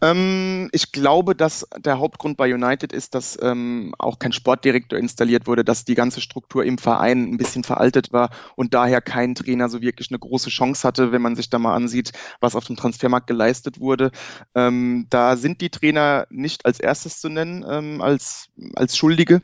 Ähm, 0.00 0.68
ich 0.72 0.92
glaube, 0.92 1.34
dass 1.34 1.66
der 1.78 1.98
Hauptgrund 1.98 2.36
bei 2.36 2.52
United 2.52 2.92
ist, 2.92 3.14
dass 3.14 3.38
ähm, 3.42 3.94
auch 3.98 4.18
kein 4.18 4.32
Sportdirektor 4.32 4.98
installiert 4.98 5.46
wurde, 5.46 5.64
dass 5.64 5.84
die 5.84 5.94
ganze 5.94 6.20
Struktur 6.20 6.64
im 6.64 6.78
Verein 6.78 7.32
ein 7.32 7.36
bisschen 7.36 7.64
veraltet 7.64 8.12
war 8.12 8.30
und 8.56 8.74
daher 8.74 9.00
kein 9.00 9.34
Trainer 9.34 9.68
so 9.68 9.80
wirklich 9.80 10.10
eine 10.10 10.18
große 10.18 10.50
Chance 10.50 10.86
hatte, 10.86 11.12
wenn 11.12 11.22
man 11.22 11.36
sich 11.36 11.50
da 11.50 11.58
mal 11.58 11.74
ansieht, 11.74 12.12
was 12.40 12.56
auf 12.56 12.64
dem 12.64 12.76
Transfermarkt 12.76 13.26
geleistet 13.26 13.80
wurde. 13.80 14.10
Ähm, 14.54 15.06
da 15.10 15.36
sind 15.36 15.60
die 15.60 15.70
Trainer 15.70 16.26
nicht 16.30 16.66
als 16.66 16.80
erstes 16.80 17.20
zu 17.20 17.28
nennen, 17.28 17.64
ähm, 17.68 18.00
als, 18.00 18.48
als 18.74 18.96
Schuldige. 18.96 19.42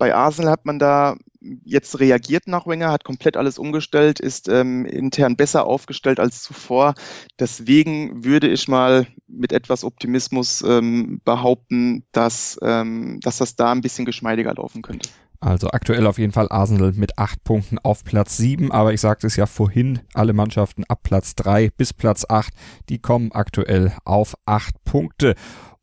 Bei 0.00 0.14
Arsenal 0.14 0.52
hat 0.52 0.64
man 0.64 0.78
da 0.78 1.16
jetzt 1.62 2.00
reagiert 2.00 2.48
nach 2.48 2.66
Wenger, 2.66 2.90
hat 2.90 3.04
komplett 3.04 3.36
alles 3.36 3.58
umgestellt, 3.58 4.18
ist 4.18 4.48
ähm, 4.48 4.86
intern 4.86 5.36
besser 5.36 5.66
aufgestellt 5.66 6.18
als 6.18 6.42
zuvor. 6.42 6.94
Deswegen 7.38 8.24
würde 8.24 8.48
ich 8.48 8.66
mal 8.66 9.06
mit 9.28 9.52
etwas 9.52 9.84
Optimismus 9.84 10.64
ähm, 10.66 11.20
behaupten, 11.22 12.06
dass, 12.12 12.58
ähm, 12.62 13.20
dass 13.20 13.36
das 13.36 13.56
da 13.56 13.72
ein 13.72 13.82
bisschen 13.82 14.06
geschmeidiger 14.06 14.54
laufen 14.54 14.80
könnte. 14.80 15.10
Also 15.38 15.68
aktuell 15.68 16.06
auf 16.06 16.18
jeden 16.18 16.32
Fall 16.32 16.48
Arsenal 16.50 16.92
mit 16.92 17.18
acht 17.18 17.44
Punkten 17.44 17.78
auf 17.78 18.02
Platz 18.02 18.38
sieben, 18.38 18.72
aber 18.72 18.94
ich 18.94 19.02
sagte 19.02 19.26
es 19.26 19.36
ja 19.36 19.44
vorhin, 19.44 20.00
alle 20.14 20.32
Mannschaften 20.32 20.84
ab 20.84 21.00
Platz 21.02 21.34
drei 21.34 21.70
bis 21.76 21.92
Platz 21.92 22.24
acht, 22.26 22.54
die 22.88 23.00
kommen 23.00 23.32
aktuell 23.32 23.92
auf 24.04 24.34
acht 24.46 24.82
Punkte. 24.84 25.34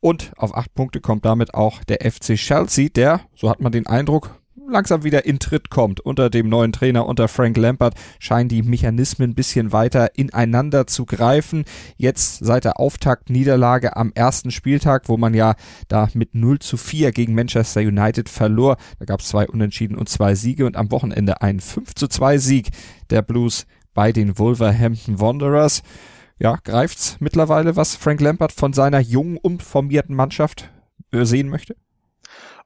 Und 0.08 0.32
auf 0.38 0.56
acht 0.56 0.74
Punkte 0.74 1.02
kommt 1.02 1.26
damit 1.26 1.54
auch 1.54 1.84
der 1.84 2.10
FC 2.10 2.36
Chelsea, 2.36 2.88
der, 2.88 3.20
so 3.36 3.50
hat 3.50 3.60
man 3.60 3.74
den 3.74 3.88
Eindruck, 3.88 4.40
langsam 4.66 5.04
wieder 5.04 5.26
in 5.26 5.38
Tritt 5.38 5.70
kommt. 5.70 6.00
Unter 6.00 6.30
dem 6.30 6.48
neuen 6.48 6.72
Trainer, 6.72 7.06
unter 7.06 7.28
Frank 7.28 7.58
Lampard, 7.58 7.94
scheinen 8.18 8.48
die 8.48 8.64
Mechanismen 8.64 9.32
ein 9.32 9.36
bisschen 9.36 9.74
weiter 9.74 10.16
ineinander 10.16 10.88
zu 10.88 11.06
greifen. 11.06 11.66
Jetzt 11.98 12.38
seit 12.38 12.64
der 12.64 12.80
Auftaktniederlage 12.80 13.98
am 13.98 14.14
ersten 14.16 14.52
Spieltag, 14.52 15.10
wo 15.10 15.18
man 15.18 15.34
ja 15.34 15.56
da 15.90 16.08
mit 16.14 16.36
0 16.36 16.60
zu 16.60 16.78
4 16.78 17.12
gegen 17.12 17.36
Manchester 17.36 17.82
United 17.82 18.30
verlor. 18.30 18.78
Da 19.00 19.04
gab 19.04 19.20
es 19.20 19.28
zwei 19.28 19.46
Unentschieden 19.46 19.98
und 19.98 20.08
zwei 20.08 20.36
Siege 20.36 20.66
und 20.66 20.78
am 20.78 20.90
Wochenende 20.90 21.42
ein 21.42 21.60
5 21.60 21.96
zu 21.96 22.08
2 22.08 22.38
Sieg 22.38 22.70
der 23.10 23.24
Blues 23.24 23.68
bei 23.94 24.14
den 24.14 24.40
Wolverhampton 24.40 25.20
Wanderers 25.20 25.84
ja, 26.40 26.58
greift's 26.64 27.18
mittlerweile, 27.20 27.76
was 27.76 27.96
Frank 27.96 28.22
Lampard 28.22 28.52
von 28.52 28.74
seiner 28.74 29.00
jungen, 29.00 29.38
umformierten 29.38 30.16
Mannschaft 30.16 30.70
äh, 31.12 31.26
sehen 31.26 31.50
möchte? 31.50 31.76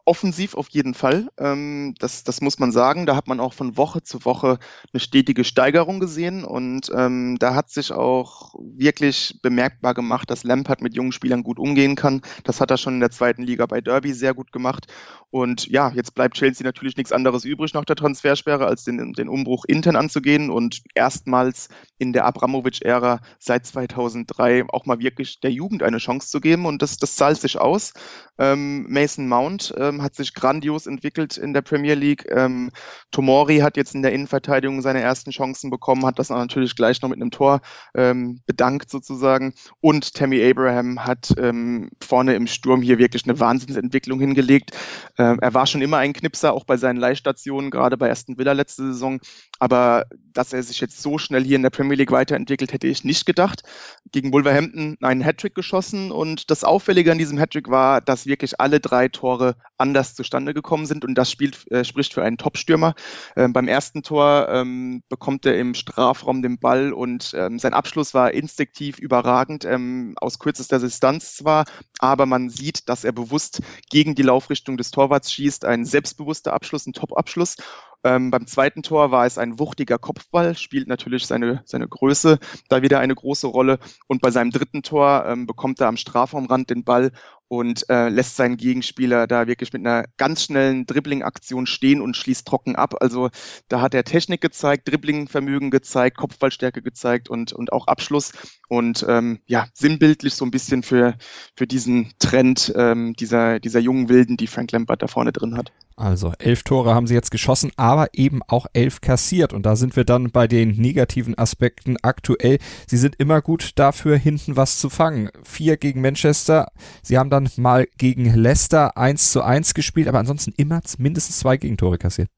Offensiv 0.06 0.56
auf 0.56 0.70
jeden 0.70 0.94
Fall. 0.94 1.30
Ähm, 1.38 1.96
das, 2.00 2.24
das 2.24 2.42
muss 2.42 2.60
man 2.60 2.72
sagen. 2.72 3.06
Da 3.06 3.16
hat 3.16 3.28
man 3.28 3.40
auch 3.40 3.54
von 3.54 3.78
Woche 3.78 4.04
zu 4.04 4.26
Woche 4.26 4.60
eine 4.94 5.00
stetige 5.00 5.44
Steigerung 5.44 6.00
gesehen 6.00 6.44
und 6.44 6.92
ähm, 6.96 7.38
da 7.40 7.56
hat 7.56 7.70
sich 7.70 7.92
auch 7.92 8.56
wirklich 8.60 9.40
bemerkbar 9.42 9.94
gemacht, 9.94 10.30
dass 10.30 10.44
Lampard 10.44 10.82
mit 10.82 10.96
jungen 10.96 11.12
Spielern 11.12 11.44
gut 11.44 11.60
umgehen 11.60 11.96
kann. 11.96 12.22
Das 12.44 12.62
hat 12.62 12.72
er 12.72 12.78
schon 12.78 12.96
in 12.96 13.00
der 13.00 13.12
zweiten 13.12 13.44
Liga 13.44 13.66
bei 13.66 13.82
Derby 13.82 14.14
sehr 14.14 14.34
gut 14.34 14.52
gemacht. 14.52 14.88
Und 15.30 15.68
ja, 15.68 15.92
jetzt 15.96 16.14
bleibt 16.14 16.36
Chelsea 16.36 16.66
natürlich 16.66 16.98
nichts 16.98 17.14
anderes 17.14 17.46
übrig 17.46 17.74
nach 17.74 17.86
der 17.86 17.96
Transfersperre, 17.96 18.66
als 18.66 18.84
den, 18.84 19.14
den 19.14 19.30
Umbruch 19.30 19.64
intern 19.66 19.96
anzugehen 19.96 20.50
und 20.50 20.82
erstmals 20.94 21.70
in 21.98 22.12
der 22.12 22.26
Abramovic-Ära 22.26 23.22
seit 23.40 23.66
2003 23.66 24.66
auch 24.70 24.86
mal 24.86 25.00
wirklich 25.00 25.40
der 25.40 25.52
Jugend 25.52 25.84
eine 25.84 26.00
Chance 26.00 26.30
zu 26.30 26.42
geben 26.42 26.66
und 26.66 26.82
das, 26.82 26.98
das 26.98 27.16
zahlt 27.16 27.40
sich 27.40 27.60
aus. 27.60 27.94
Ähm, 28.38 28.88
Mason 28.90 29.28
Mount 29.28 29.74
ähm, 29.92 30.02
hat 30.02 30.16
sich 30.16 30.34
grandios 30.34 30.88
entwickelt 30.88 31.38
in 31.38 31.54
der 31.54 31.62
Premier 31.62 31.96
League. 31.96 32.26
Ähm, 32.30 32.72
Tomori 33.12 33.60
hat 33.60 33.78
jetzt 33.78 33.94
in 33.96 34.02
der 34.02 34.14
Innenverteidigung 34.14 34.82
seine 34.82 35.02
ersten 35.02 35.32
Chancen 35.32 35.70
bekommen, 35.70 36.06
hat 36.06 36.20
das 36.20 36.30
natürlich 36.30 36.76
gleich 36.76 37.02
noch 37.02 37.10
mit 37.10 37.22
einem 37.22 37.32
Tor 37.32 37.62
ähm, 37.96 38.42
bedankt 38.46 38.90
sozusagen. 38.90 39.54
Und 39.80 40.14
Tammy 40.14 40.44
Abraham 40.44 41.06
hat 41.06 41.34
ähm, 41.38 41.90
vorne 42.02 42.36
im 42.36 42.48
Sturm 42.48 42.82
hier 42.82 42.98
wirklich 42.98 43.26
eine 43.26 43.40
Wahnsinnsentwicklung 43.40 44.20
hingelegt. 44.20 44.72
Ähm, 45.18 45.40
er 45.42 45.54
war 45.54 45.68
schon 45.68 45.82
immer 45.82 45.98
ein 45.98 46.14
Knipser, 46.14 46.54
auch 46.54 46.66
bei 46.66 46.78
seinen 46.78 46.98
Leihstationen, 46.98 47.72
gerade 47.72 47.98
bei 47.98 48.10
Aston 48.10 48.38
Villa 48.38 48.54
letzte 48.54 48.84
Saison. 48.84 49.20
Aber 49.60 50.06
dass 50.34 50.54
er 50.54 50.64
sich 50.64 50.80
jetzt 50.80 51.02
so 51.02 51.18
schnell 51.18 51.44
hier 51.44 51.56
in 51.56 51.64
der 51.64 51.70
Premier 51.70 51.98
League 51.98 52.12
weiterentwickelt, 52.12 52.74
hätte 52.74 52.88
ich 52.88 53.04
nicht 53.04 53.26
gedacht. 53.26 53.64
Gegen 54.12 54.32
Wolverhampton 54.32 54.98
einen 55.02 55.22
Hattrick 55.24 55.56
geschossen 55.56 56.12
und 56.12 56.50
das 56.50 56.64
Auffällige 56.64 57.12
an 57.12 57.18
diesem 57.18 57.38
Hattrick 57.38 57.70
war, 57.70 58.02
dass 58.02 58.26
wirklich 58.26 58.60
alle 58.60 58.80
drei 58.80 59.08
Tore 59.08 59.56
anders 59.82 60.16
zustande 60.16 60.54
gekommen 60.54 60.86
sind 60.86 61.04
und 61.04 61.16
das 61.16 61.30
spielt, 61.30 61.70
äh, 61.72 61.84
spricht 61.84 62.14
für 62.14 62.24
einen 62.24 62.38
Top-Stürmer. 62.38 62.94
Ähm, 63.36 63.52
beim 63.52 63.68
ersten 63.68 64.04
Tor 64.04 64.48
ähm, 64.50 65.04
bekommt 65.10 65.46
er 65.46 65.58
im 65.58 65.74
Strafraum 65.74 66.42
den 66.42 66.60
Ball 66.60 66.94
und 66.94 67.34
ähm, 67.36 67.60
sein 67.60 67.74
Abschluss 67.74 68.14
war 68.14 68.34
instinktiv 68.34 69.00
überragend, 69.00 69.66
ähm, 69.66 70.14
aus 70.18 70.40
kürzester 70.40 70.80
Distanz 70.80 71.36
zwar, 71.36 71.66
aber 72.00 72.26
man 72.26 72.50
sieht, 72.50 72.88
dass 72.88 73.04
er 73.04 73.12
bewusst 73.12 73.62
gegen 73.90 74.16
die 74.16 74.24
Laufrichtung 74.24 74.78
des 74.78 74.92
Torwarts 74.92 75.34
schießt, 75.34 75.66
ein 75.66 75.84
selbstbewusster 75.84 76.54
Abschluss, 76.54 76.88
ein 76.88 76.94
Top-Abschluss 76.94 77.58
ähm, 78.04 78.32
beim 78.32 78.48
zweiten 78.48 78.82
Tor 78.82 79.12
war 79.12 79.26
es 79.26 79.38
ein 79.38 79.60
wuchtiger 79.60 80.00
Kopfball, 80.00 80.58
spielt 80.58 80.88
natürlich 80.88 81.28
seine, 81.28 81.62
seine 81.66 81.88
Größe 81.88 82.40
da 82.68 82.82
wieder 82.82 83.00
eine 83.00 83.14
große 83.14 83.48
Rolle. 83.48 83.80
Und 84.08 84.22
bei 84.22 84.32
seinem 84.32 84.52
dritten 84.52 84.82
Tor 84.82 85.26
ähm, 85.28 85.46
bekommt 85.46 85.80
er 85.82 85.88
am 85.88 85.98
Strafraumrand 85.98 86.70
den 86.70 86.84
Ball 86.84 87.12
und 87.52 87.90
äh, 87.90 88.08
lässt 88.08 88.38
seinen 88.38 88.56
Gegenspieler 88.56 89.28
da 89.28 89.46
wirklich 89.46 89.74
mit 89.74 89.86
einer 89.86 90.06
ganz 90.16 90.46
schnellen 90.46 90.86
Dribbling-Aktion 90.86 91.66
stehen 91.66 92.00
und 92.00 92.16
schließt 92.16 92.48
trocken 92.48 92.78
ab. 92.78 92.96
Also 93.02 93.30
da 93.68 93.82
hat 93.82 93.94
er 93.94 94.06
Technik 94.06 94.40
gezeigt, 94.40 94.88
Dribbling-Vermögen 94.88 95.70
gezeigt, 95.70 96.16
Kopfballstärke 96.16 96.82
gezeigt 96.82 97.30
und, 97.30 97.52
und 97.52 97.74
auch 97.74 97.88
Abschluss. 97.88 98.32
Und 98.70 99.06
ähm, 99.10 99.42
ja, 99.48 99.68
sinnbildlich 99.74 100.34
so 100.34 100.46
ein 100.46 100.52
bisschen 100.52 100.82
für, 100.82 101.16
für 101.58 101.68
diesen 101.68 102.14
Trend 102.20 102.72
ähm, 102.78 103.16
dieser, 103.20 103.60
dieser 103.60 103.82
jungen 103.82 104.08
Wilden, 104.08 104.38
die 104.38 104.48
Frank 104.48 104.72
Lampard 104.72 105.02
da 105.02 105.08
vorne 105.08 105.34
drin 105.34 105.58
hat. 105.58 105.74
Also 105.98 106.34
elf 106.40 106.64
Tore 106.64 106.96
haben 106.96 107.06
sie 107.06 107.14
jetzt 107.14 107.32
geschossen, 107.32 107.72
aber 107.76 108.08
eben 108.14 108.42
auch 108.48 108.66
elf 108.74 109.02
kassiert. 109.02 109.54
Und 109.54 109.66
da 109.66 109.76
sind 109.76 109.96
wir 109.96 110.06
dann 110.06 110.32
bei 110.32 110.48
den 110.48 110.72
negativen 110.72 111.38
Aspekten 111.38 111.98
aktuell. 112.02 112.60
Sie 112.88 112.98
sind 112.98 113.18
immer 113.18 113.42
gut 113.42 113.72
dafür, 113.76 114.18
hinten 114.18 114.56
was 114.56 114.80
zu 114.80 114.90
fangen. 114.90 115.30
Vier 115.44 115.78
gegen 115.78 116.02
Manchester. 116.02 116.72
Sie 117.04 117.18
haben 117.18 117.30
dann 117.30 117.41
mal 117.58 117.88
gegen 117.98 118.34
Leicester 118.34 118.98
eins 118.98 119.32
zu 119.32 119.42
eins 119.42 119.74
gespielt, 119.74 120.08
aber 120.08 120.20
ansonsten 120.20 120.54
immer 120.58 120.82
mindestens 120.98 121.40
zwei 121.40 121.58
Gegentore 121.58 121.98
kassiert. 121.98 122.30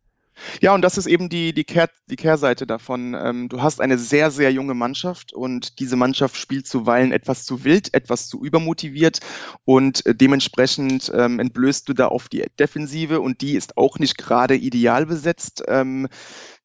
Ja, 0.62 0.74
und 0.74 0.82
das 0.82 0.98
ist 0.98 1.06
eben 1.06 1.30
die, 1.30 1.54
die, 1.54 1.64
Kehr, 1.64 1.90
die 2.08 2.16
Kehrseite 2.16 2.66
davon. 2.66 3.14
Ähm, 3.14 3.50
du 3.50 3.62
hast 3.62 3.80
eine 3.82 3.98
sehr, 3.98 4.32
sehr 4.32 4.52
junge 4.52 4.74
Mannschaft 4.74 5.34
und 5.34 5.80
diese 5.80 5.96
Mannschaft 5.96 6.38
spielt 6.38 6.68
zuweilen 6.68 7.12
etwas 7.12 7.46
zu 7.46 7.64
wild, 7.64 7.94
etwas 7.94 8.28
zu 8.28 8.44
übermotiviert 8.44 9.20
und 9.66 10.06
äh, 10.06 10.16
dementsprechend 10.16 11.12
ähm, 11.16 11.40
entblößt 11.40 11.88
du 11.88 11.94
da 11.94 12.08
auf 12.08 12.30
die 12.30 12.46
Defensive 12.60 13.22
und 13.22 13.42
die 13.42 13.54
ist 13.56 13.78
auch 13.78 14.00
nicht 14.00 14.18
gerade 14.18 14.56
ideal 14.56 15.06
besetzt. 15.06 15.64
Ähm, 15.68 16.08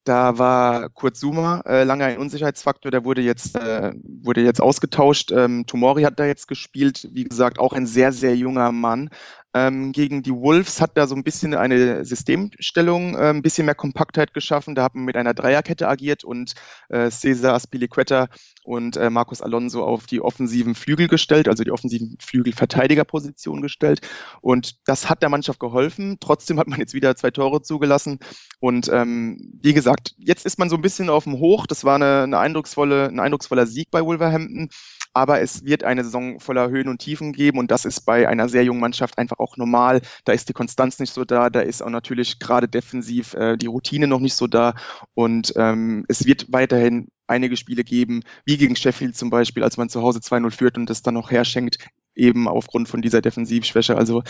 da 0.08 0.38
war 0.38 0.88
Kurt 0.88 1.16
Zuma 1.16 1.60
äh, 1.66 1.84
lange 1.84 2.04
ein 2.06 2.18
Unsicherheitsfaktor, 2.18 2.90
der 2.90 3.04
wurde 3.04 3.20
jetzt, 3.20 3.56
äh, 3.56 3.92
wurde 4.02 4.40
jetzt 4.40 4.60
ausgetauscht. 4.60 5.30
Ähm, 5.32 5.66
Tomori 5.66 6.02
hat 6.02 6.18
da 6.18 6.24
jetzt 6.24 6.48
gespielt, 6.48 7.08
wie 7.12 7.24
gesagt, 7.24 7.58
auch 7.58 7.74
ein 7.74 7.86
sehr, 7.86 8.12
sehr 8.12 8.34
junger 8.34 8.72
Mann. 8.72 9.10
Ähm, 9.54 9.92
gegen 9.92 10.22
die 10.22 10.34
Wolves 10.34 10.80
hat 10.80 10.96
da 10.96 11.06
so 11.06 11.14
ein 11.14 11.24
bisschen 11.24 11.54
eine 11.54 12.04
Systemstellung, 12.04 13.14
äh, 13.14 13.30
ein 13.30 13.40
bisschen 13.40 13.64
mehr 13.64 13.74
Kompaktheit 13.74 14.34
geschaffen. 14.34 14.74
Da 14.74 14.82
hat 14.82 14.94
man 14.94 15.04
mit 15.04 15.16
einer 15.16 15.32
Dreierkette 15.32 15.88
agiert 15.88 16.22
und 16.22 16.54
äh, 16.90 17.10
Cesar 17.10 17.54
Aspilicueta 17.54 18.28
und 18.62 18.98
äh, 18.98 19.08
Marcos 19.08 19.40
Alonso 19.40 19.84
auf 19.84 20.06
die 20.06 20.20
offensiven 20.20 20.74
Flügel 20.74 21.08
gestellt, 21.08 21.48
also 21.48 21.64
die 21.64 21.70
offensiven 21.70 22.18
Flügelverteidigerposition 22.20 23.62
gestellt. 23.62 24.00
Und 24.42 24.76
das 24.86 25.08
hat 25.08 25.22
der 25.22 25.30
Mannschaft 25.30 25.60
geholfen. 25.60 26.18
Trotzdem 26.20 26.58
hat 26.58 26.68
man 26.68 26.78
jetzt 26.78 26.92
wieder 26.92 27.16
zwei 27.16 27.30
Tore 27.30 27.62
zugelassen. 27.62 28.18
Und 28.60 28.90
ähm, 28.92 29.58
wie 29.62 29.72
gesagt, 29.72 30.14
jetzt 30.18 30.44
ist 30.44 30.58
man 30.58 30.68
so 30.68 30.76
ein 30.76 30.82
bisschen 30.82 31.08
auf 31.08 31.24
dem 31.24 31.38
Hoch. 31.38 31.66
Das 31.66 31.84
war 31.84 31.94
eine, 31.94 32.24
eine 32.24 32.38
eindrucksvolle, 32.38 33.06
ein 33.08 33.20
eindrucksvoller 33.20 33.66
Sieg 33.66 33.90
bei 33.90 34.04
Wolverhampton 34.04 34.68
aber 35.12 35.40
es 35.40 35.64
wird 35.64 35.84
eine 35.84 36.04
Saison 36.04 36.40
voller 36.40 36.68
Höhen 36.70 36.88
und 36.88 36.98
Tiefen 36.98 37.32
geben 37.32 37.58
und 37.58 37.70
das 37.70 37.84
ist 37.84 38.02
bei 38.02 38.28
einer 38.28 38.48
sehr 38.48 38.64
jungen 38.64 38.80
Mannschaft 38.80 39.18
einfach 39.18 39.38
auch 39.38 39.56
normal. 39.56 40.00
Da 40.24 40.32
ist 40.32 40.48
die 40.48 40.52
Konstanz 40.52 40.98
nicht 40.98 41.12
so 41.12 41.24
da, 41.24 41.50
da 41.50 41.60
ist 41.60 41.82
auch 41.82 41.90
natürlich 41.90 42.38
gerade 42.38 42.68
defensiv 42.68 43.34
äh, 43.34 43.56
die 43.56 43.66
Routine 43.66 44.06
noch 44.06 44.20
nicht 44.20 44.34
so 44.34 44.46
da 44.46 44.74
und 45.14 45.52
ähm, 45.56 46.04
es 46.08 46.26
wird 46.26 46.52
weiterhin 46.52 47.08
einige 47.28 47.56
Spiele 47.56 47.84
geben, 47.84 48.22
wie 48.44 48.56
gegen 48.56 48.74
Sheffield 48.74 49.16
zum 49.16 49.30
Beispiel, 49.30 49.62
als 49.62 49.76
man 49.76 49.88
zu 49.88 50.02
Hause 50.02 50.20
2-0 50.20 50.50
führt 50.50 50.78
und 50.78 50.88
das 50.88 51.02
dann 51.02 51.14
noch 51.14 51.30
herschenkt, 51.30 51.78
eben 52.14 52.48
aufgrund 52.48 52.88
von 52.88 53.00
dieser 53.00 53.22
Defensivschwäche. 53.22 53.96
Also, 53.96 54.22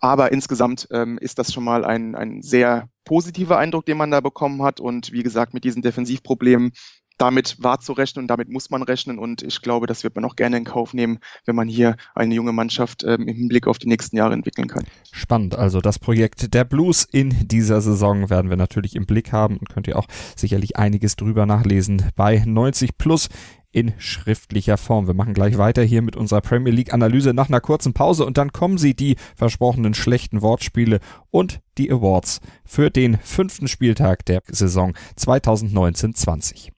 aber 0.00 0.32
insgesamt 0.32 0.88
ähm, 0.90 1.18
ist 1.18 1.38
das 1.38 1.52
schon 1.52 1.64
mal 1.64 1.84
ein, 1.84 2.14
ein 2.14 2.42
sehr 2.42 2.88
positiver 3.04 3.58
Eindruck, 3.58 3.86
den 3.86 3.96
man 3.96 4.10
da 4.10 4.20
bekommen 4.20 4.62
hat. 4.62 4.80
Und 4.80 5.12
wie 5.12 5.22
gesagt, 5.22 5.54
mit 5.54 5.64
diesen 5.64 5.82
Defensivproblemen 5.82 6.72
damit 7.18 7.62
war 7.62 7.80
zu 7.80 7.92
rechnen 7.92 8.24
und 8.24 8.28
damit 8.28 8.48
muss 8.48 8.70
man 8.70 8.82
rechnen. 8.82 9.18
Und 9.18 9.42
ich 9.42 9.60
glaube, 9.60 9.86
das 9.86 10.04
wird 10.04 10.14
man 10.14 10.24
auch 10.24 10.36
gerne 10.36 10.56
in 10.56 10.64
Kauf 10.64 10.94
nehmen, 10.94 11.18
wenn 11.44 11.56
man 11.56 11.68
hier 11.68 11.96
eine 12.14 12.34
junge 12.34 12.52
Mannschaft 12.52 13.04
ähm, 13.04 13.28
im 13.28 13.36
Hinblick 13.36 13.66
auf 13.66 13.78
die 13.78 13.88
nächsten 13.88 14.16
Jahre 14.16 14.34
entwickeln 14.34 14.68
kann. 14.68 14.84
Spannend. 15.12 15.56
Also 15.56 15.80
das 15.80 15.98
Projekt 15.98 16.54
der 16.54 16.64
Blues 16.64 17.04
in 17.04 17.48
dieser 17.48 17.80
Saison 17.80 18.30
werden 18.30 18.50
wir 18.50 18.56
natürlich 18.56 18.96
im 18.96 19.06
Blick 19.06 19.32
haben 19.32 19.58
und 19.58 19.68
könnt 19.68 19.88
ihr 19.88 19.98
auch 19.98 20.06
sicherlich 20.36 20.76
einiges 20.76 21.16
drüber 21.16 21.44
nachlesen 21.44 22.04
bei 22.16 22.42
90 22.46 22.96
Plus 22.96 23.28
in 23.70 23.92
schriftlicher 23.98 24.78
Form. 24.78 25.06
Wir 25.06 25.14
machen 25.14 25.34
gleich 25.34 25.58
weiter 25.58 25.82
hier 25.82 26.02
mit 26.02 26.16
unserer 26.16 26.40
Premier 26.40 26.72
League 26.72 26.94
Analyse 26.94 27.34
nach 27.34 27.48
einer 27.48 27.60
kurzen 27.60 27.92
Pause 27.92 28.24
und 28.24 28.38
dann 28.38 28.52
kommen 28.52 28.78
sie 28.78 28.94
die 28.94 29.16
versprochenen 29.36 29.94
schlechten 29.94 30.40
Wortspiele 30.40 31.00
und 31.30 31.60
die 31.76 31.90
Awards 31.90 32.40
für 32.64 32.90
den 32.90 33.18
fünften 33.18 33.68
Spieltag 33.68 34.24
der 34.24 34.42
Saison 34.48 34.94
2019-20 35.18 36.70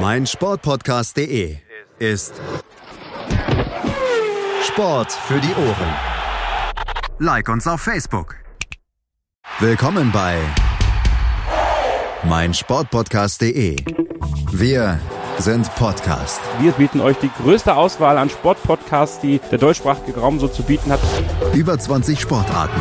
mein 0.00 0.26
Sportpodcast.de 0.26 1.56
ist 1.98 2.34
Sport 4.62 5.12
für 5.12 5.40
die 5.40 5.54
Ohren. 5.54 5.94
Like 7.18 7.48
uns 7.48 7.66
auf 7.66 7.80
Facebook. 7.80 8.36
Willkommen 9.58 10.12
bei 10.12 10.38
mein 12.24 12.52
Sportpodcast.de. 12.52 13.76
Wir 14.52 15.00
sind 15.38 15.74
Podcast. 15.76 16.40
Wir 16.60 16.72
bieten 16.72 17.00
euch 17.00 17.16
die 17.18 17.30
größte 17.42 17.74
Auswahl 17.74 18.18
an 18.18 18.28
Sportpodcasts, 18.28 19.20
die 19.20 19.40
der 19.50 19.58
deutschsprachige 19.58 20.18
Raum 20.18 20.38
so 20.40 20.48
zu 20.48 20.62
bieten 20.62 20.90
hat. 20.90 21.00
Über 21.54 21.78
20 21.78 22.20
Sportarten, 22.20 22.80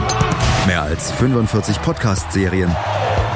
mehr 0.68 0.82
als 0.82 1.12
45 1.12 1.82
Podcast-Serien 1.82 2.76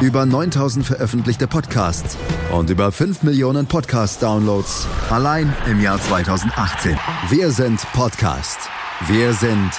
über 0.02 0.26
9000 0.26 0.86
veröffentlichte 0.86 1.48
Podcasts 1.48 2.18
und 2.52 2.70
über 2.70 2.92
5 2.92 3.24
Millionen 3.24 3.66
Podcast-Downloads 3.66 4.88
allein 5.10 5.54
im 5.68 5.82
Jahr 5.82 6.00
2018. 6.00 6.98
Wir 7.30 7.52
sind 7.52 7.82
Podcast. 7.94 8.60
Wir 9.08 9.34
sind 9.34 9.72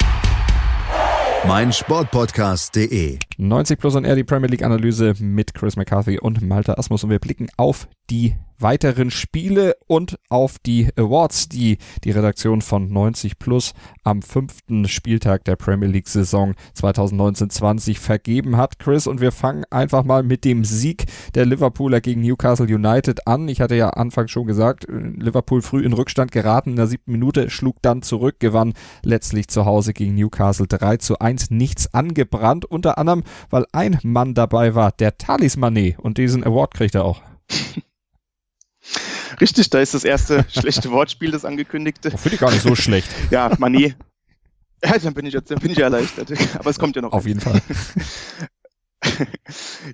mein 1.47 1.73
Sportpodcast.de. 1.73 3.19
90 3.39 3.79
Plus 3.79 3.97
und 3.97 4.05
R 4.05 4.15
die 4.15 4.25
Premier 4.25 4.49
League 4.49 4.63
Analyse 4.63 5.15
mit 5.21 5.55
Chris 5.55 5.77
McCarthy 5.77 6.19
und 6.19 6.43
Malta 6.43 6.75
Asmus 6.75 7.03
und 7.03 7.11
wir 7.11 7.19
blicken 7.19 7.49
auf 7.57 7.89
die 8.11 8.37
weiteren 8.61 9.11
Spiele 9.11 9.77
und 9.87 10.19
auf 10.29 10.59
die 10.59 10.89
Awards, 10.97 11.49
die 11.49 11.79
die 12.05 12.11
Redaktion 12.11 12.63
von 12.63 12.93
90 12.93 13.39
Plus 13.39 13.73
am 14.05 14.23
fünften 14.23 14.89
Spieltag 14.89 15.45
der 15.45 15.57
Premier 15.57 15.89
League 15.89 16.09
Saison 16.09 16.55
2019-20 16.77 17.99
vergeben 17.99 18.57
hat, 18.57 18.79
Chris. 18.79 19.07
Und 19.07 19.21
wir 19.21 19.33
fangen 19.33 19.65
einfach 19.71 20.05
mal 20.05 20.23
mit 20.23 20.45
dem 20.45 20.65
Sieg 20.65 21.05
der 21.35 21.47
Liverpooler 21.47 22.01
gegen 22.01 22.23
Newcastle 22.23 22.67
United 22.67 23.27
an. 23.27 23.49
Ich 23.49 23.61
hatte 23.61 23.77
ja 23.77 23.91
anfangs 23.91 24.31
schon 24.31 24.47
gesagt, 24.47 24.87
Liverpool 24.89 25.63
früh 25.63 25.85
in 25.85 25.93
Rückstand 25.93 26.33
geraten 26.33 26.71
in 26.71 26.77
der 26.77 26.87
siebten 26.87 27.13
Minute, 27.13 27.51
schlug 27.51 27.77
dann 27.83 28.03
zurück, 28.03 28.37
gewann 28.39 28.75
letztlich 29.03 29.49
zu 29.49 29.65
Hause 29.65 29.93
gegen 29.93 30.15
Newcastle 30.15 30.67
3 30.67 30.99
zu 30.99 31.19
1. 31.19 31.51
Nichts 31.51 31.93
angebrannt, 31.95 32.65
unter 32.65 32.99
anderem, 32.99 33.25
weil 33.51 33.67
ein 33.73 33.99
Mann 34.03 34.35
dabei 34.35 34.75
war, 34.75 34.93
der 34.93 35.19
Talismané. 35.19 35.97
Und 35.99 36.19
diesen 36.19 36.45
Award 36.45 36.75
kriegt 36.75 36.95
er 36.95 37.05
auch. 37.05 37.23
Richtig, 39.41 39.71
da 39.71 39.81
ist 39.81 39.95
das 39.95 40.05
erste 40.05 40.45
schlechte 40.53 40.91
Wortspiel, 40.91 41.31
das 41.31 41.45
angekündigte. 41.45 42.11
Oh, 42.13 42.17
Finde 42.17 42.35
ich 42.35 42.41
gar 42.41 42.51
nicht 42.51 42.63
so 42.63 42.75
schlecht. 42.75 43.09
ja, 43.31 43.49
Mané. 43.55 43.95
Ja, 44.85 44.99
dann 44.99 45.15
bin 45.15 45.27
ich, 45.27 45.35
dann 45.35 45.59
bin 45.59 45.73
ich 45.73 45.79
erleichtert. 45.79 46.33
Aber 46.59 46.71
es 46.71 46.79
kommt 46.79 46.97
ja 46.97 47.03
noch. 47.03 47.13
Auf 47.13 47.27
jeden 47.27 47.41
Fall. 47.41 47.61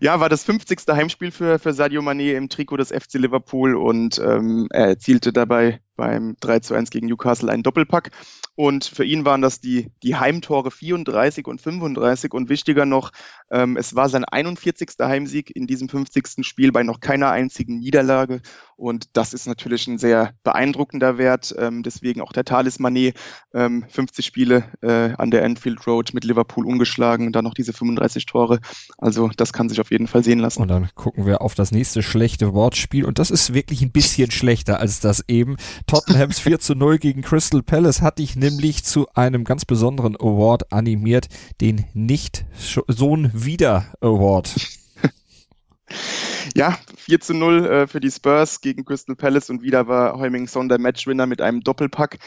ja, 0.00 0.20
war 0.20 0.28
das 0.28 0.44
50. 0.44 0.80
Heimspiel 0.88 1.30
für, 1.30 1.58
für 1.58 1.72
Sadio 1.72 2.02
Mané 2.02 2.34
im 2.34 2.48
Trikot 2.48 2.76
des 2.76 2.90
FC 2.90 3.14
Liverpool 3.14 3.76
und 3.76 4.18
ähm, 4.18 4.68
er 4.70 4.86
erzielte 4.86 5.32
dabei 5.32 5.80
beim 5.96 6.36
3 6.40 6.60
zu 6.60 6.74
1 6.74 6.90
gegen 6.90 7.06
Newcastle 7.06 7.50
einen 7.50 7.62
Doppelpack. 7.62 8.10
Und 8.54 8.86
für 8.86 9.04
ihn 9.04 9.26
waren 9.26 9.42
das 9.42 9.60
die, 9.60 9.90
die 10.02 10.16
Heimtore 10.16 10.70
34 10.70 11.46
und 11.46 11.60
35. 11.60 12.32
Und 12.32 12.48
wichtiger 12.48 12.86
noch, 12.86 13.12
ähm, 13.50 13.76
es 13.76 13.94
war 13.94 14.08
sein 14.08 14.24
41. 14.24 14.90
Heimsieg 15.00 15.54
in 15.54 15.66
diesem 15.66 15.88
50. 15.88 16.46
Spiel 16.46 16.72
bei 16.72 16.82
noch 16.82 17.00
keiner 17.00 17.30
einzigen 17.30 17.78
Niederlage. 17.78 18.40
Und 18.76 19.16
das 19.16 19.34
ist 19.34 19.46
natürlich 19.46 19.86
ein 19.86 19.98
sehr 19.98 20.32
beeindruckender 20.42 21.18
Wert. 21.18 21.54
Ähm, 21.58 21.82
deswegen 21.82 22.22
auch 22.22 22.32
der 22.32 22.44
Talismané, 22.44 23.14
ähm, 23.54 23.84
50 23.88 24.24
Spiele 24.24 24.64
äh, 24.82 25.14
an 25.16 25.30
der 25.30 25.42
Enfield 25.42 25.86
Road 25.86 26.14
mit 26.14 26.24
Liverpool 26.24 26.66
ungeschlagen 26.66 27.26
und 27.26 27.32
dann 27.34 27.44
noch 27.44 27.54
diese 27.54 27.72
35 27.74 28.24
Tore. 28.26 28.60
Also 28.96 29.30
das 29.36 29.52
kann 29.52 29.68
sich 29.68 29.80
auf 29.80 29.90
jeden 29.90 30.06
Fall 30.06 30.24
sehen 30.24 30.38
lassen. 30.38 30.62
Und 30.62 30.68
dann 30.68 30.88
gucken 30.94 31.26
wir 31.26 31.42
auf 31.42 31.54
das 31.54 31.72
nächste 31.72 32.02
schlechte 32.02 32.54
Wortspiel. 32.54 33.04
Und 33.04 33.18
das 33.18 33.30
ist 33.30 33.52
wirklich 33.52 33.82
ein 33.82 33.92
bisschen 33.92 34.30
schlechter 34.30 34.80
als 34.80 35.00
das 35.00 35.24
eben. 35.28 35.56
Tottenhams 35.86 36.40
4 36.40 36.58
zu 36.58 36.74
0 36.74 36.98
gegen 36.98 37.22
Crystal 37.22 37.62
Palace 37.62 38.02
hat 38.02 38.18
dich 38.18 38.34
nämlich 38.34 38.84
zu 38.84 39.06
einem 39.14 39.44
ganz 39.44 39.64
besonderen 39.64 40.16
Award 40.16 40.72
animiert, 40.72 41.28
den 41.60 41.84
Nicht-Sohn 41.94 43.30
wieder 43.32 43.86
Award. 44.00 44.54
Ja, 46.54 46.78
4 46.96 47.20
zu 47.20 47.34
0 47.34 47.66
äh, 47.66 47.86
für 47.86 48.00
die 48.00 48.10
Spurs 48.10 48.60
gegen 48.60 48.84
Crystal 48.84 49.14
Palace 49.14 49.50
und 49.50 49.62
wieder 49.62 49.88
war 49.88 50.18
Heuming 50.18 50.48
Son 50.48 50.68
der 50.68 50.80
Matchwinner 50.80 51.26
mit 51.26 51.40
einem 51.40 51.60
Doppelpack. 51.60 52.18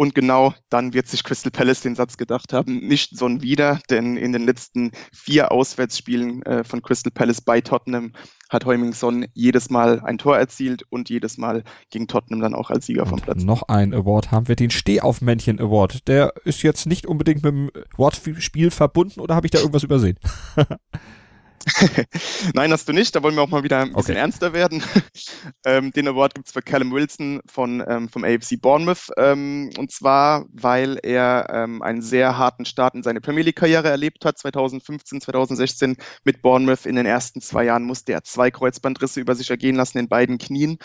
Und 0.00 0.14
genau 0.14 0.54
dann 0.70 0.94
wird 0.94 1.08
sich 1.08 1.24
Crystal 1.24 1.50
Palace 1.50 1.80
den 1.80 1.96
Satz 1.96 2.16
gedacht 2.16 2.52
haben, 2.52 2.86
nicht 2.86 3.18
Son 3.18 3.42
wieder, 3.42 3.80
denn 3.90 4.16
in 4.16 4.32
den 4.32 4.44
letzten 4.44 4.92
vier 5.12 5.50
Auswärtsspielen 5.50 6.42
äh, 6.42 6.62
von 6.62 6.82
Crystal 6.82 7.10
Palace 7.10 7.40
bei 7.40 7.60
Tottenham 7.60 8.12
hat 8.48 8.64
Heuming 8.64 8.92
Son 8.92 9.26
jedes 9.34 9.70
Mal 9.70 9.98
ein 9.98 10.16
Tor 10.16 10.38
erzielt 10.38 10.84
und 10.88 11.10
jedes 11.10 11.36
Mal 11.36 11.64
gegen 11.90 12.06
Tottenham 12.06 12.40
dann 12.40 12.54
auch 12.54 12.70
als 12.70 12.86
Sieger 12.86 13.06
vom 13.06 13.20
Platz. 13.20 13.42
Noch 13.42 13.62
ein 13.62 13.92
Award 13.92 14.30
haben 14.30 14.46
wir, 14.46 14.54
den 14.54 14.70
Stehaufmännchen 14.70 15.58
Award. 15.58 16.06
Der 16.06 16.32
ist 16.44 16.62
jetzt 16.62 16.86
nicht 16.86 17.04
unbedingt 17.04 17.42
mit 17.42 17.52
dem 17.52 17.70
Wortspiel 17.96 18.70
verbunden 18.70 19.18
oder 19.18 19.34
habe 19.34 19.48
ich 19.48 19.50
da 19.50 19.58
irgendwas 19.58 19.82
übersehen? 19.82 20.20
Nein, 22.54 22.72
hast 22.72 22.88
du 22.88 22.92
nicht. 22.92 23.14
Da 23.14 23.22
wollen 23.22 23.34
wir 23.34 23.42
auch 23.42 23.48
mal 23.48 23.62
wieder 23.62 23.78
ein 23.78 23.92
bisschen 23.92 24.12
okay. 24.12 24.20
ernster 24.20 24.52
werden. 24.52 24.82
ähm, 25.66 25.90
den 25.92 26.08
Award 26.08 26.34
gibt 26.34 26.48
es 26.48 26.52
für 26.52 26.62
Callum 26.62 26.92
Wilson 26.92 27.40
von, 27.46 27.82
ähm, 27.86 28.08
vom 28.08 28.24
AFC 28.24 28.60
Bournemouth. 28.60 29.10
Ähm, 29.16 29.70
und 29.78 29.92
zwar, 29.92 30.46
weil 30.52 30.98
er 31.02 31.48
ähm, 31.52 31.82
einen 31.82 32.02
sehr 32.02 32.38
harten 32.38 32.64
Start 32.64 32.94
in 32.94 33.02
seine 33.02 33.20
Premier 33.20 33.44
League-Karriere 33.44 33.88
erlebt 33.88 34.24
hat. 34.24 34.38
2015, 34.38 35.20
2016 35.20 35.96
mit 36.24 36.42
Bournemouth. 36.42 36.86
In 36.86 36.96
den 36.96 37.06
ersten 37.06 37.40
zwei 37.40 37.64
Jahren 37.64 37.84
musste 37.84 38.12
er 38.12 38.24
zwei 38.24 38.50
Kreuzbandrisse 38.50 39.20
über 39.20 39.34
sich 39.34 39.50
ergehen 39.50 39.76
lassen 39.76 39.98
in 39.98 40.08
beiden 40.08 40.38
Knien. 40.38 40.78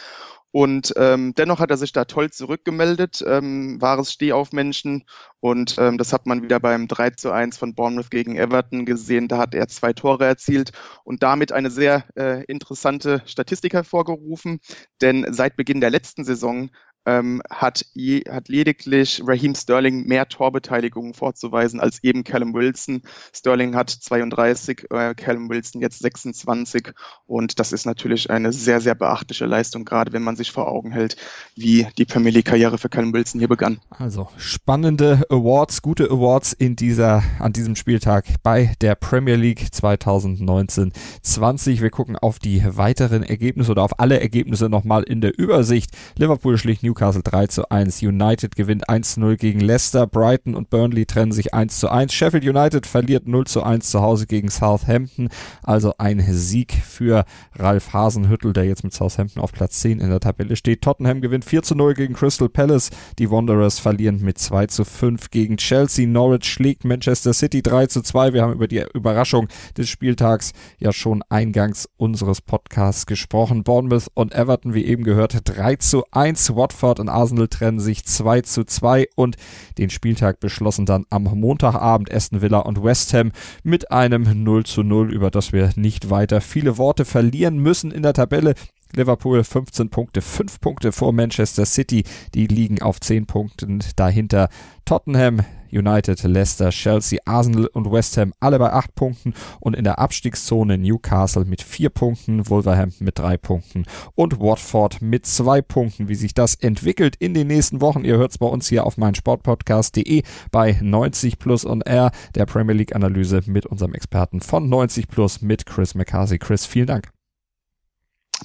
Und 0.56 0.94
ähm, 0.98 1.34
dennoch 1.34 1.60
hat 1.60 1.72
er 1.72 1.78
sich 1.78 1.94
da 1.94 2.06
toll 2.06 2.30
zurückgemeldet, 2.30 3.24
ähm, 3.26 3.82
wahres 3.82 4.14
Stehaufmenschen. 4.14 5.04
Und 5.40 5.78
ähm, 5.80 5.98
das 5.98 6.14
hat 6.14 6.28
man 6.28 6.44
wieder 6.44 6.60
beim 6.60 6.88
3 6.88 7.10
zu 7.10 7.32
1 7.32 7.58
von 7.58 7.74
Bournemouth 7.74 8.12
gegen 8.12 8.36
Everton 8.36 8.86
gesehen. 8.86 9.28
Da 9.28 9.40
hat 9.40 9.56
er 9.56 9.68
zwei 9.68 9.94
Tore 9.94 10.26
erzielt 10.26 10.72
und 11.06 11.24
damit 11.24 11.52
eine 11.52 11.72
sehr 11.72 12.06
äh, 12.16 12.44
interessante 12.44 13.24
Statistik 13.26 13.74
hervorgerufen. 13.74 14.60
Denn 15.02 15.26
seit 15.34 15.56
Beginn 15.56 15.82
der 15.82 15.90
letzten 15.90 16.24
Saison 16.24 16.70
ähm, 17.06 17.42
hat, 17.50 17.86
je, 17.94 18.24
hat 18.30 18.50
lediglich 18.50 19.22
Raheem 19.26 19.56
Sterling 19.56 20.08
mehr 20.08 20.28
Torbeteiligungen 20.28 21.14
vorzuweisen 21.14 21.80
als 21.80 22.04
eben 22.04 22.24
Callum 22.24 22.54
Wilson. 22.54 23.02
Sterling 23.34 23.76
hat 23.76 23.90
32, 23.90 24.92
äh, 24.92 25.14
Callum 25.16 25.50
Wilson 25.50 25.82
jetzt 25.82 26.00
26 26.00 26.94
und 27.26 27.60
das 27.60 27.74
ist 27.74 27.86
natürlich 27.86 28.30
eine 28.30 28.54
sehr, 28.54 28.80
sehr 28.80 28.96
beachtliche 28.96 29.46
Leistung, 29.46 29.86
gerade 29.86 30.14
wenn 30.14 30.24
man 30.24 30.36
sich 30.36 30.52
vor 30.52 30.68
Augen 30.68 30.92
hält, 30.92 31.16
wie 31.56 31.88
die 31.98 32.06
Premier 32.06 32.32
League-Karriere 32.32 32.78
für 32.78 32.90
Callum 32.90 33.14
Wilson 33.14 33.40
hier 33.40 33.50
begann. 33.50 33.80
Also 33.90 34.30
spannende 34.38 35.24
Awards, 35.30 35.82
gute 35.82 36.10
Awards 36.10 36.54
in 36.54 36.76
dieser, 36.76 37.24
an 37.40 37.54
diesem 37.54 37.76
Spieltag 37.76 38.26
bei 38.44 38.74
der 38.82 38.96
Premier 38.96 39.36
League 39.36 39.68
2019-20. 39.74 41.82
Wir 41.82 41.90
gucken 41.90 42.18
auf 42.18 42.40
die 42.40 42.64
weiteren 42.66 43.24
Ergebnisse 43.24 43.72
oder 43.72 43.84
auf 43.84 44.00
alle 44.00 44.20
Ergebnisse 44.20 44.70
nochmal 44.70 45.04
in 45.04 45.22
der 45.22 45.38
Übersicht. 45.38 45.92
Liverpool 46.18 46.58
schlicht 46.58 46.84
New 46.84 46.93
Newcastle 46.94 47.24
3 47.24 47.48
zu 47.48 47.72
1. 47.72 48.04
United 48.04 48.56
gewinnt 48.56 48.88
1 48.88 49.16
zu 49.16 49.20
0 49.20 49.38
gegen 49.38 49.60
Leicester. 49.62 50.06
Brighton 50.06 50.54
und 50.54 50.70
Burnley 50.70 51.08
trennen 51.08 51.32
sich 51.32 51.52
1 51.52 51.80
zu 51.80 51.90
1. 51.90 52.14
Sheffield 52.14 52.46
United 52.46 52.86
verliert 52.86 53.28
0 53.28 53.48
zu 53.48 53.64
1 53.64 53.90
zu 53.90 54.02
Hause 54.02 54.28
gegen 54.28 54.52
Southampton. 54.52 55.30
Also 55.64 55.96
ein 55.98 56.22
Sieg 56.22 56.72
für 56.74 57.26
Ralf 57.56 57.94
Hasenhüttel, 57.94 58.54
der 58.54 58.66
jetzt 58.66 58.84
mit 58.84 58.94
Southampton 58.94 59.42
auf 59.42 59.52
Platz 59.52 59.80
10 59.80 60.02
in 60.02 60.10
der 60.12 60.20
Tabelle 60.20 60.56
steht. 60.56 60.84
Tottenham 60.84 61.22
gewinnt 61.22 61.46
4 61.46 61.64
zu 61.64 61.74
0 61.74 61.96
gegen 61.96 62.14
Crystal 62.14 62.48
Palace. 62.48 62.92
Die 63.18 63.32
Wanderers 63.32 63.80
verlieren 63.80 64.22
mit 64.22 64.38
2 64.38 64.68
zu 64.68 64.86
5 64.86 65.32
gegen 65.32 65.58
Chelsea. 65.58 66.08
Norwich 66.08 66.46
schlägt 66.46 66.86
Manchester 66.86 67.34
City 67.34 67.64
3 67.64 67.88
zu 67.88 68.04
2. 68.04 68.34
Wir 68.34 68.44
haben 68.44 68.54
über 68.54 68.68
die 68.68 68.86
Überraschung 68.94 69.48
des 69.78 69.90
Spieltags 69.90 70.52
ja 70.78 70.94
schon 70.94 71.24
eingangs 71.30 71.90
unseres 71.98 72.42
Podcasts 72.42 73.08
gesprochen. 73.08 73.64
Bournemouth 73.64 74.10
und 74.14 74.36
Everton, 74.36 74.76
wie 74.76 74.86
eben 74.86 75.04
gehört, 75.04 75.40
3 75.44 75.78
zu 75.78 76.04
1. 76.12 76.56
Watford 76.56 76.83
Watford 76.84 77.00
und 77.00 77.10
Arsenal 77.10 77.48
trennen 77.48 77.80
sich 77.80 78.04
2 78.04 78.42
zu 78.42 78.66
2 78.66 79.08
und 79.16 79.38
den 79.78 79.90
Spieltag 79.90 80.42
beschlossen 80.42 80.86
dann 80.86 81.06
am 81.10 81.24
Montagabend 81.24 82.14
Aston 82.14 82.42
Villa 82.42 82.60
und 82.60 82.84
West 82.84 83.14
Ham 83.14 83.32
mit 83.64 83.92
einem 83.92 84.44
0 84.44 84.66
zu 84.66 84.84
0, 84.84 85.14
über 85.14 85.32
das 85.32 85.54
wir 85.54 85.72
nicht 85.78 86.10
weiter 86.10 86.42
viele 86.42 86.78
Worte 86.78 87.06
verlieren 87.06 87.58
müssen 87.58 87.92
in 87.92 88.04
der 88.04 88.14
Tabelle. 88.14 88.54
Liverpool 88.96 89.44
15 89.44 89.90
Punkte, 89.90 90.22
5 90.22 90.60
Punkte 90.60 90.92
vor 90.92 91.14
Manchester 91.14 91.66
City. 91.66 92.04
Die 92.36 92.48
liegen 92.48 92.82
auf 92.82 93.00
10 93.00 93.28
Punkten 93.28 93.80
dahinter. 93.96 94.50
Tottenham, 94.84 95.40
United, 95.78 96.22
Leicester, 96.24 96.70
Chelsea, 96.70 97.20
Arsenal 97.26 97.68
und 97.68 97.92
West 97.92 98.18
Ham 98.18 98.34
alle 98.40 98.60
bei 98.60 98.72
8 98.72 98.96
Punkten 98.96 99.34
und 99.60 99.76
in 99.76 99.84
der 99.84 100.00
Abstiegszone 100.00 100.78
Newcastle 100.78 101.46
mit 101.46 101.62
4 101.62 101.90
Punkten, 101.90 102.50
Wolverhampton 102.50 103.06
mit 103.06 103.20
3 103.20 103.38
Punkten 103.38 103.86
und 104.16 104.40
Watford 104.40 105.02
mit 105.02 105.26
2 105.26 105.62
Punkten. 105.62 106.08
Wie 106.08 106.16
sich 106.16 106.34
das 106.34 106.56
entwickelt 106.56 107.16
in 107.18 107.34
den 107.34 107.48
nächsten 107.48 107.82
Wochen, 107.82 108.04
ihr 108.06 108.18
hört 108.18 108.32
es 108.32 108.38
bei 108.38 108.48
uns 108.48 108.68
hier 108.68 108.86
auf 108.86 108.98
meinsportpodcast.de 108.98 110.24
bei 110.52 110.78
90 110.82 111.40
Plus 111.40 111.66
und 111.66 111.82
R, 111.82 112.12
der 112.36 112.46
Premier 112.46 112.76
League 112.76 112.96
Analyse 112.96 113.42
mit 113.46 113.66
unserem 113.66 113.94
Experten 113.94 114.42
von 114.42 114.70
90 114.70 115.08
Plus 115.08 115.42
mit 115.42 115.66
Chris 115.66 115.96
McCarthy. 115.96 116.38
Chris, 116.38 116.66
vielen 116.66 116.88
Dank. 116.88 117.10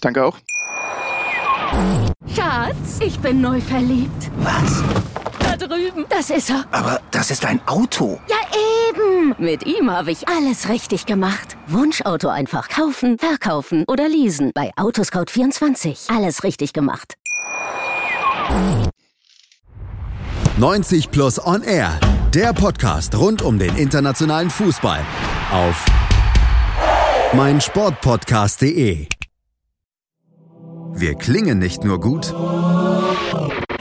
Danke 0.00 0.24
auch. 0.24 0.38
Schatz, 2.34 3.00
ich 3.00 3.18
bin 3.18 3.40
neu 3.40 3.60
verliebt. 3.60 4.30
Was? 4.38 4.82
Drüben. 5.58 6.06
Das 6.08 6.30
ist 6.30 6.50
er. 6.50 6.64
Aber 6.70 7.00
das 7.10 7.30
ist 7.30 7.44
ein 7.44 7.60
Auto. 7.66 8.20
Ja, 8.28 8.36
eben. 8.88 9.34
Mit 9.38 9.66
ihm 9.66 9.90
habe 9.90 10.10
ich 10.10 10.28
alles 10.28 10.68
richtig 10.68 11.06
gemacht. 11.06 11.56
Wunschauto 11.66 12.28
einfach 12.28 12.68
kaufen, 12.68 13.18
verkaufen 13.18 13.84
oder 13.88 14.08
leasen. 14.08 14.52
Bei 14.54 14.72
Autoscout24. 14.76 16.14
Alles 16.14 16.44
richtig 16.44 16.72
gemacht. 16.72 17.14
90 20.58 21.10
Plus 21.10 21.44
On 21.44 21.62
Air. 21.62 21.98
Der 22.34 22.52
Podcast 22.52 23.14
rund 23.16 23.42
um 23.42 23.58
den 23.58 23.76
internationalen 23.76 24.50
Fußball. 24.50 25.00
Auf 25.52 25.84
meinsportpodcast.de. 27.32 29.06
Wir 30.94 31.14
klingen 31.14 31.58
nicht 31.58 31.84
nur 31.84 32.00
gut, 32.00 32.34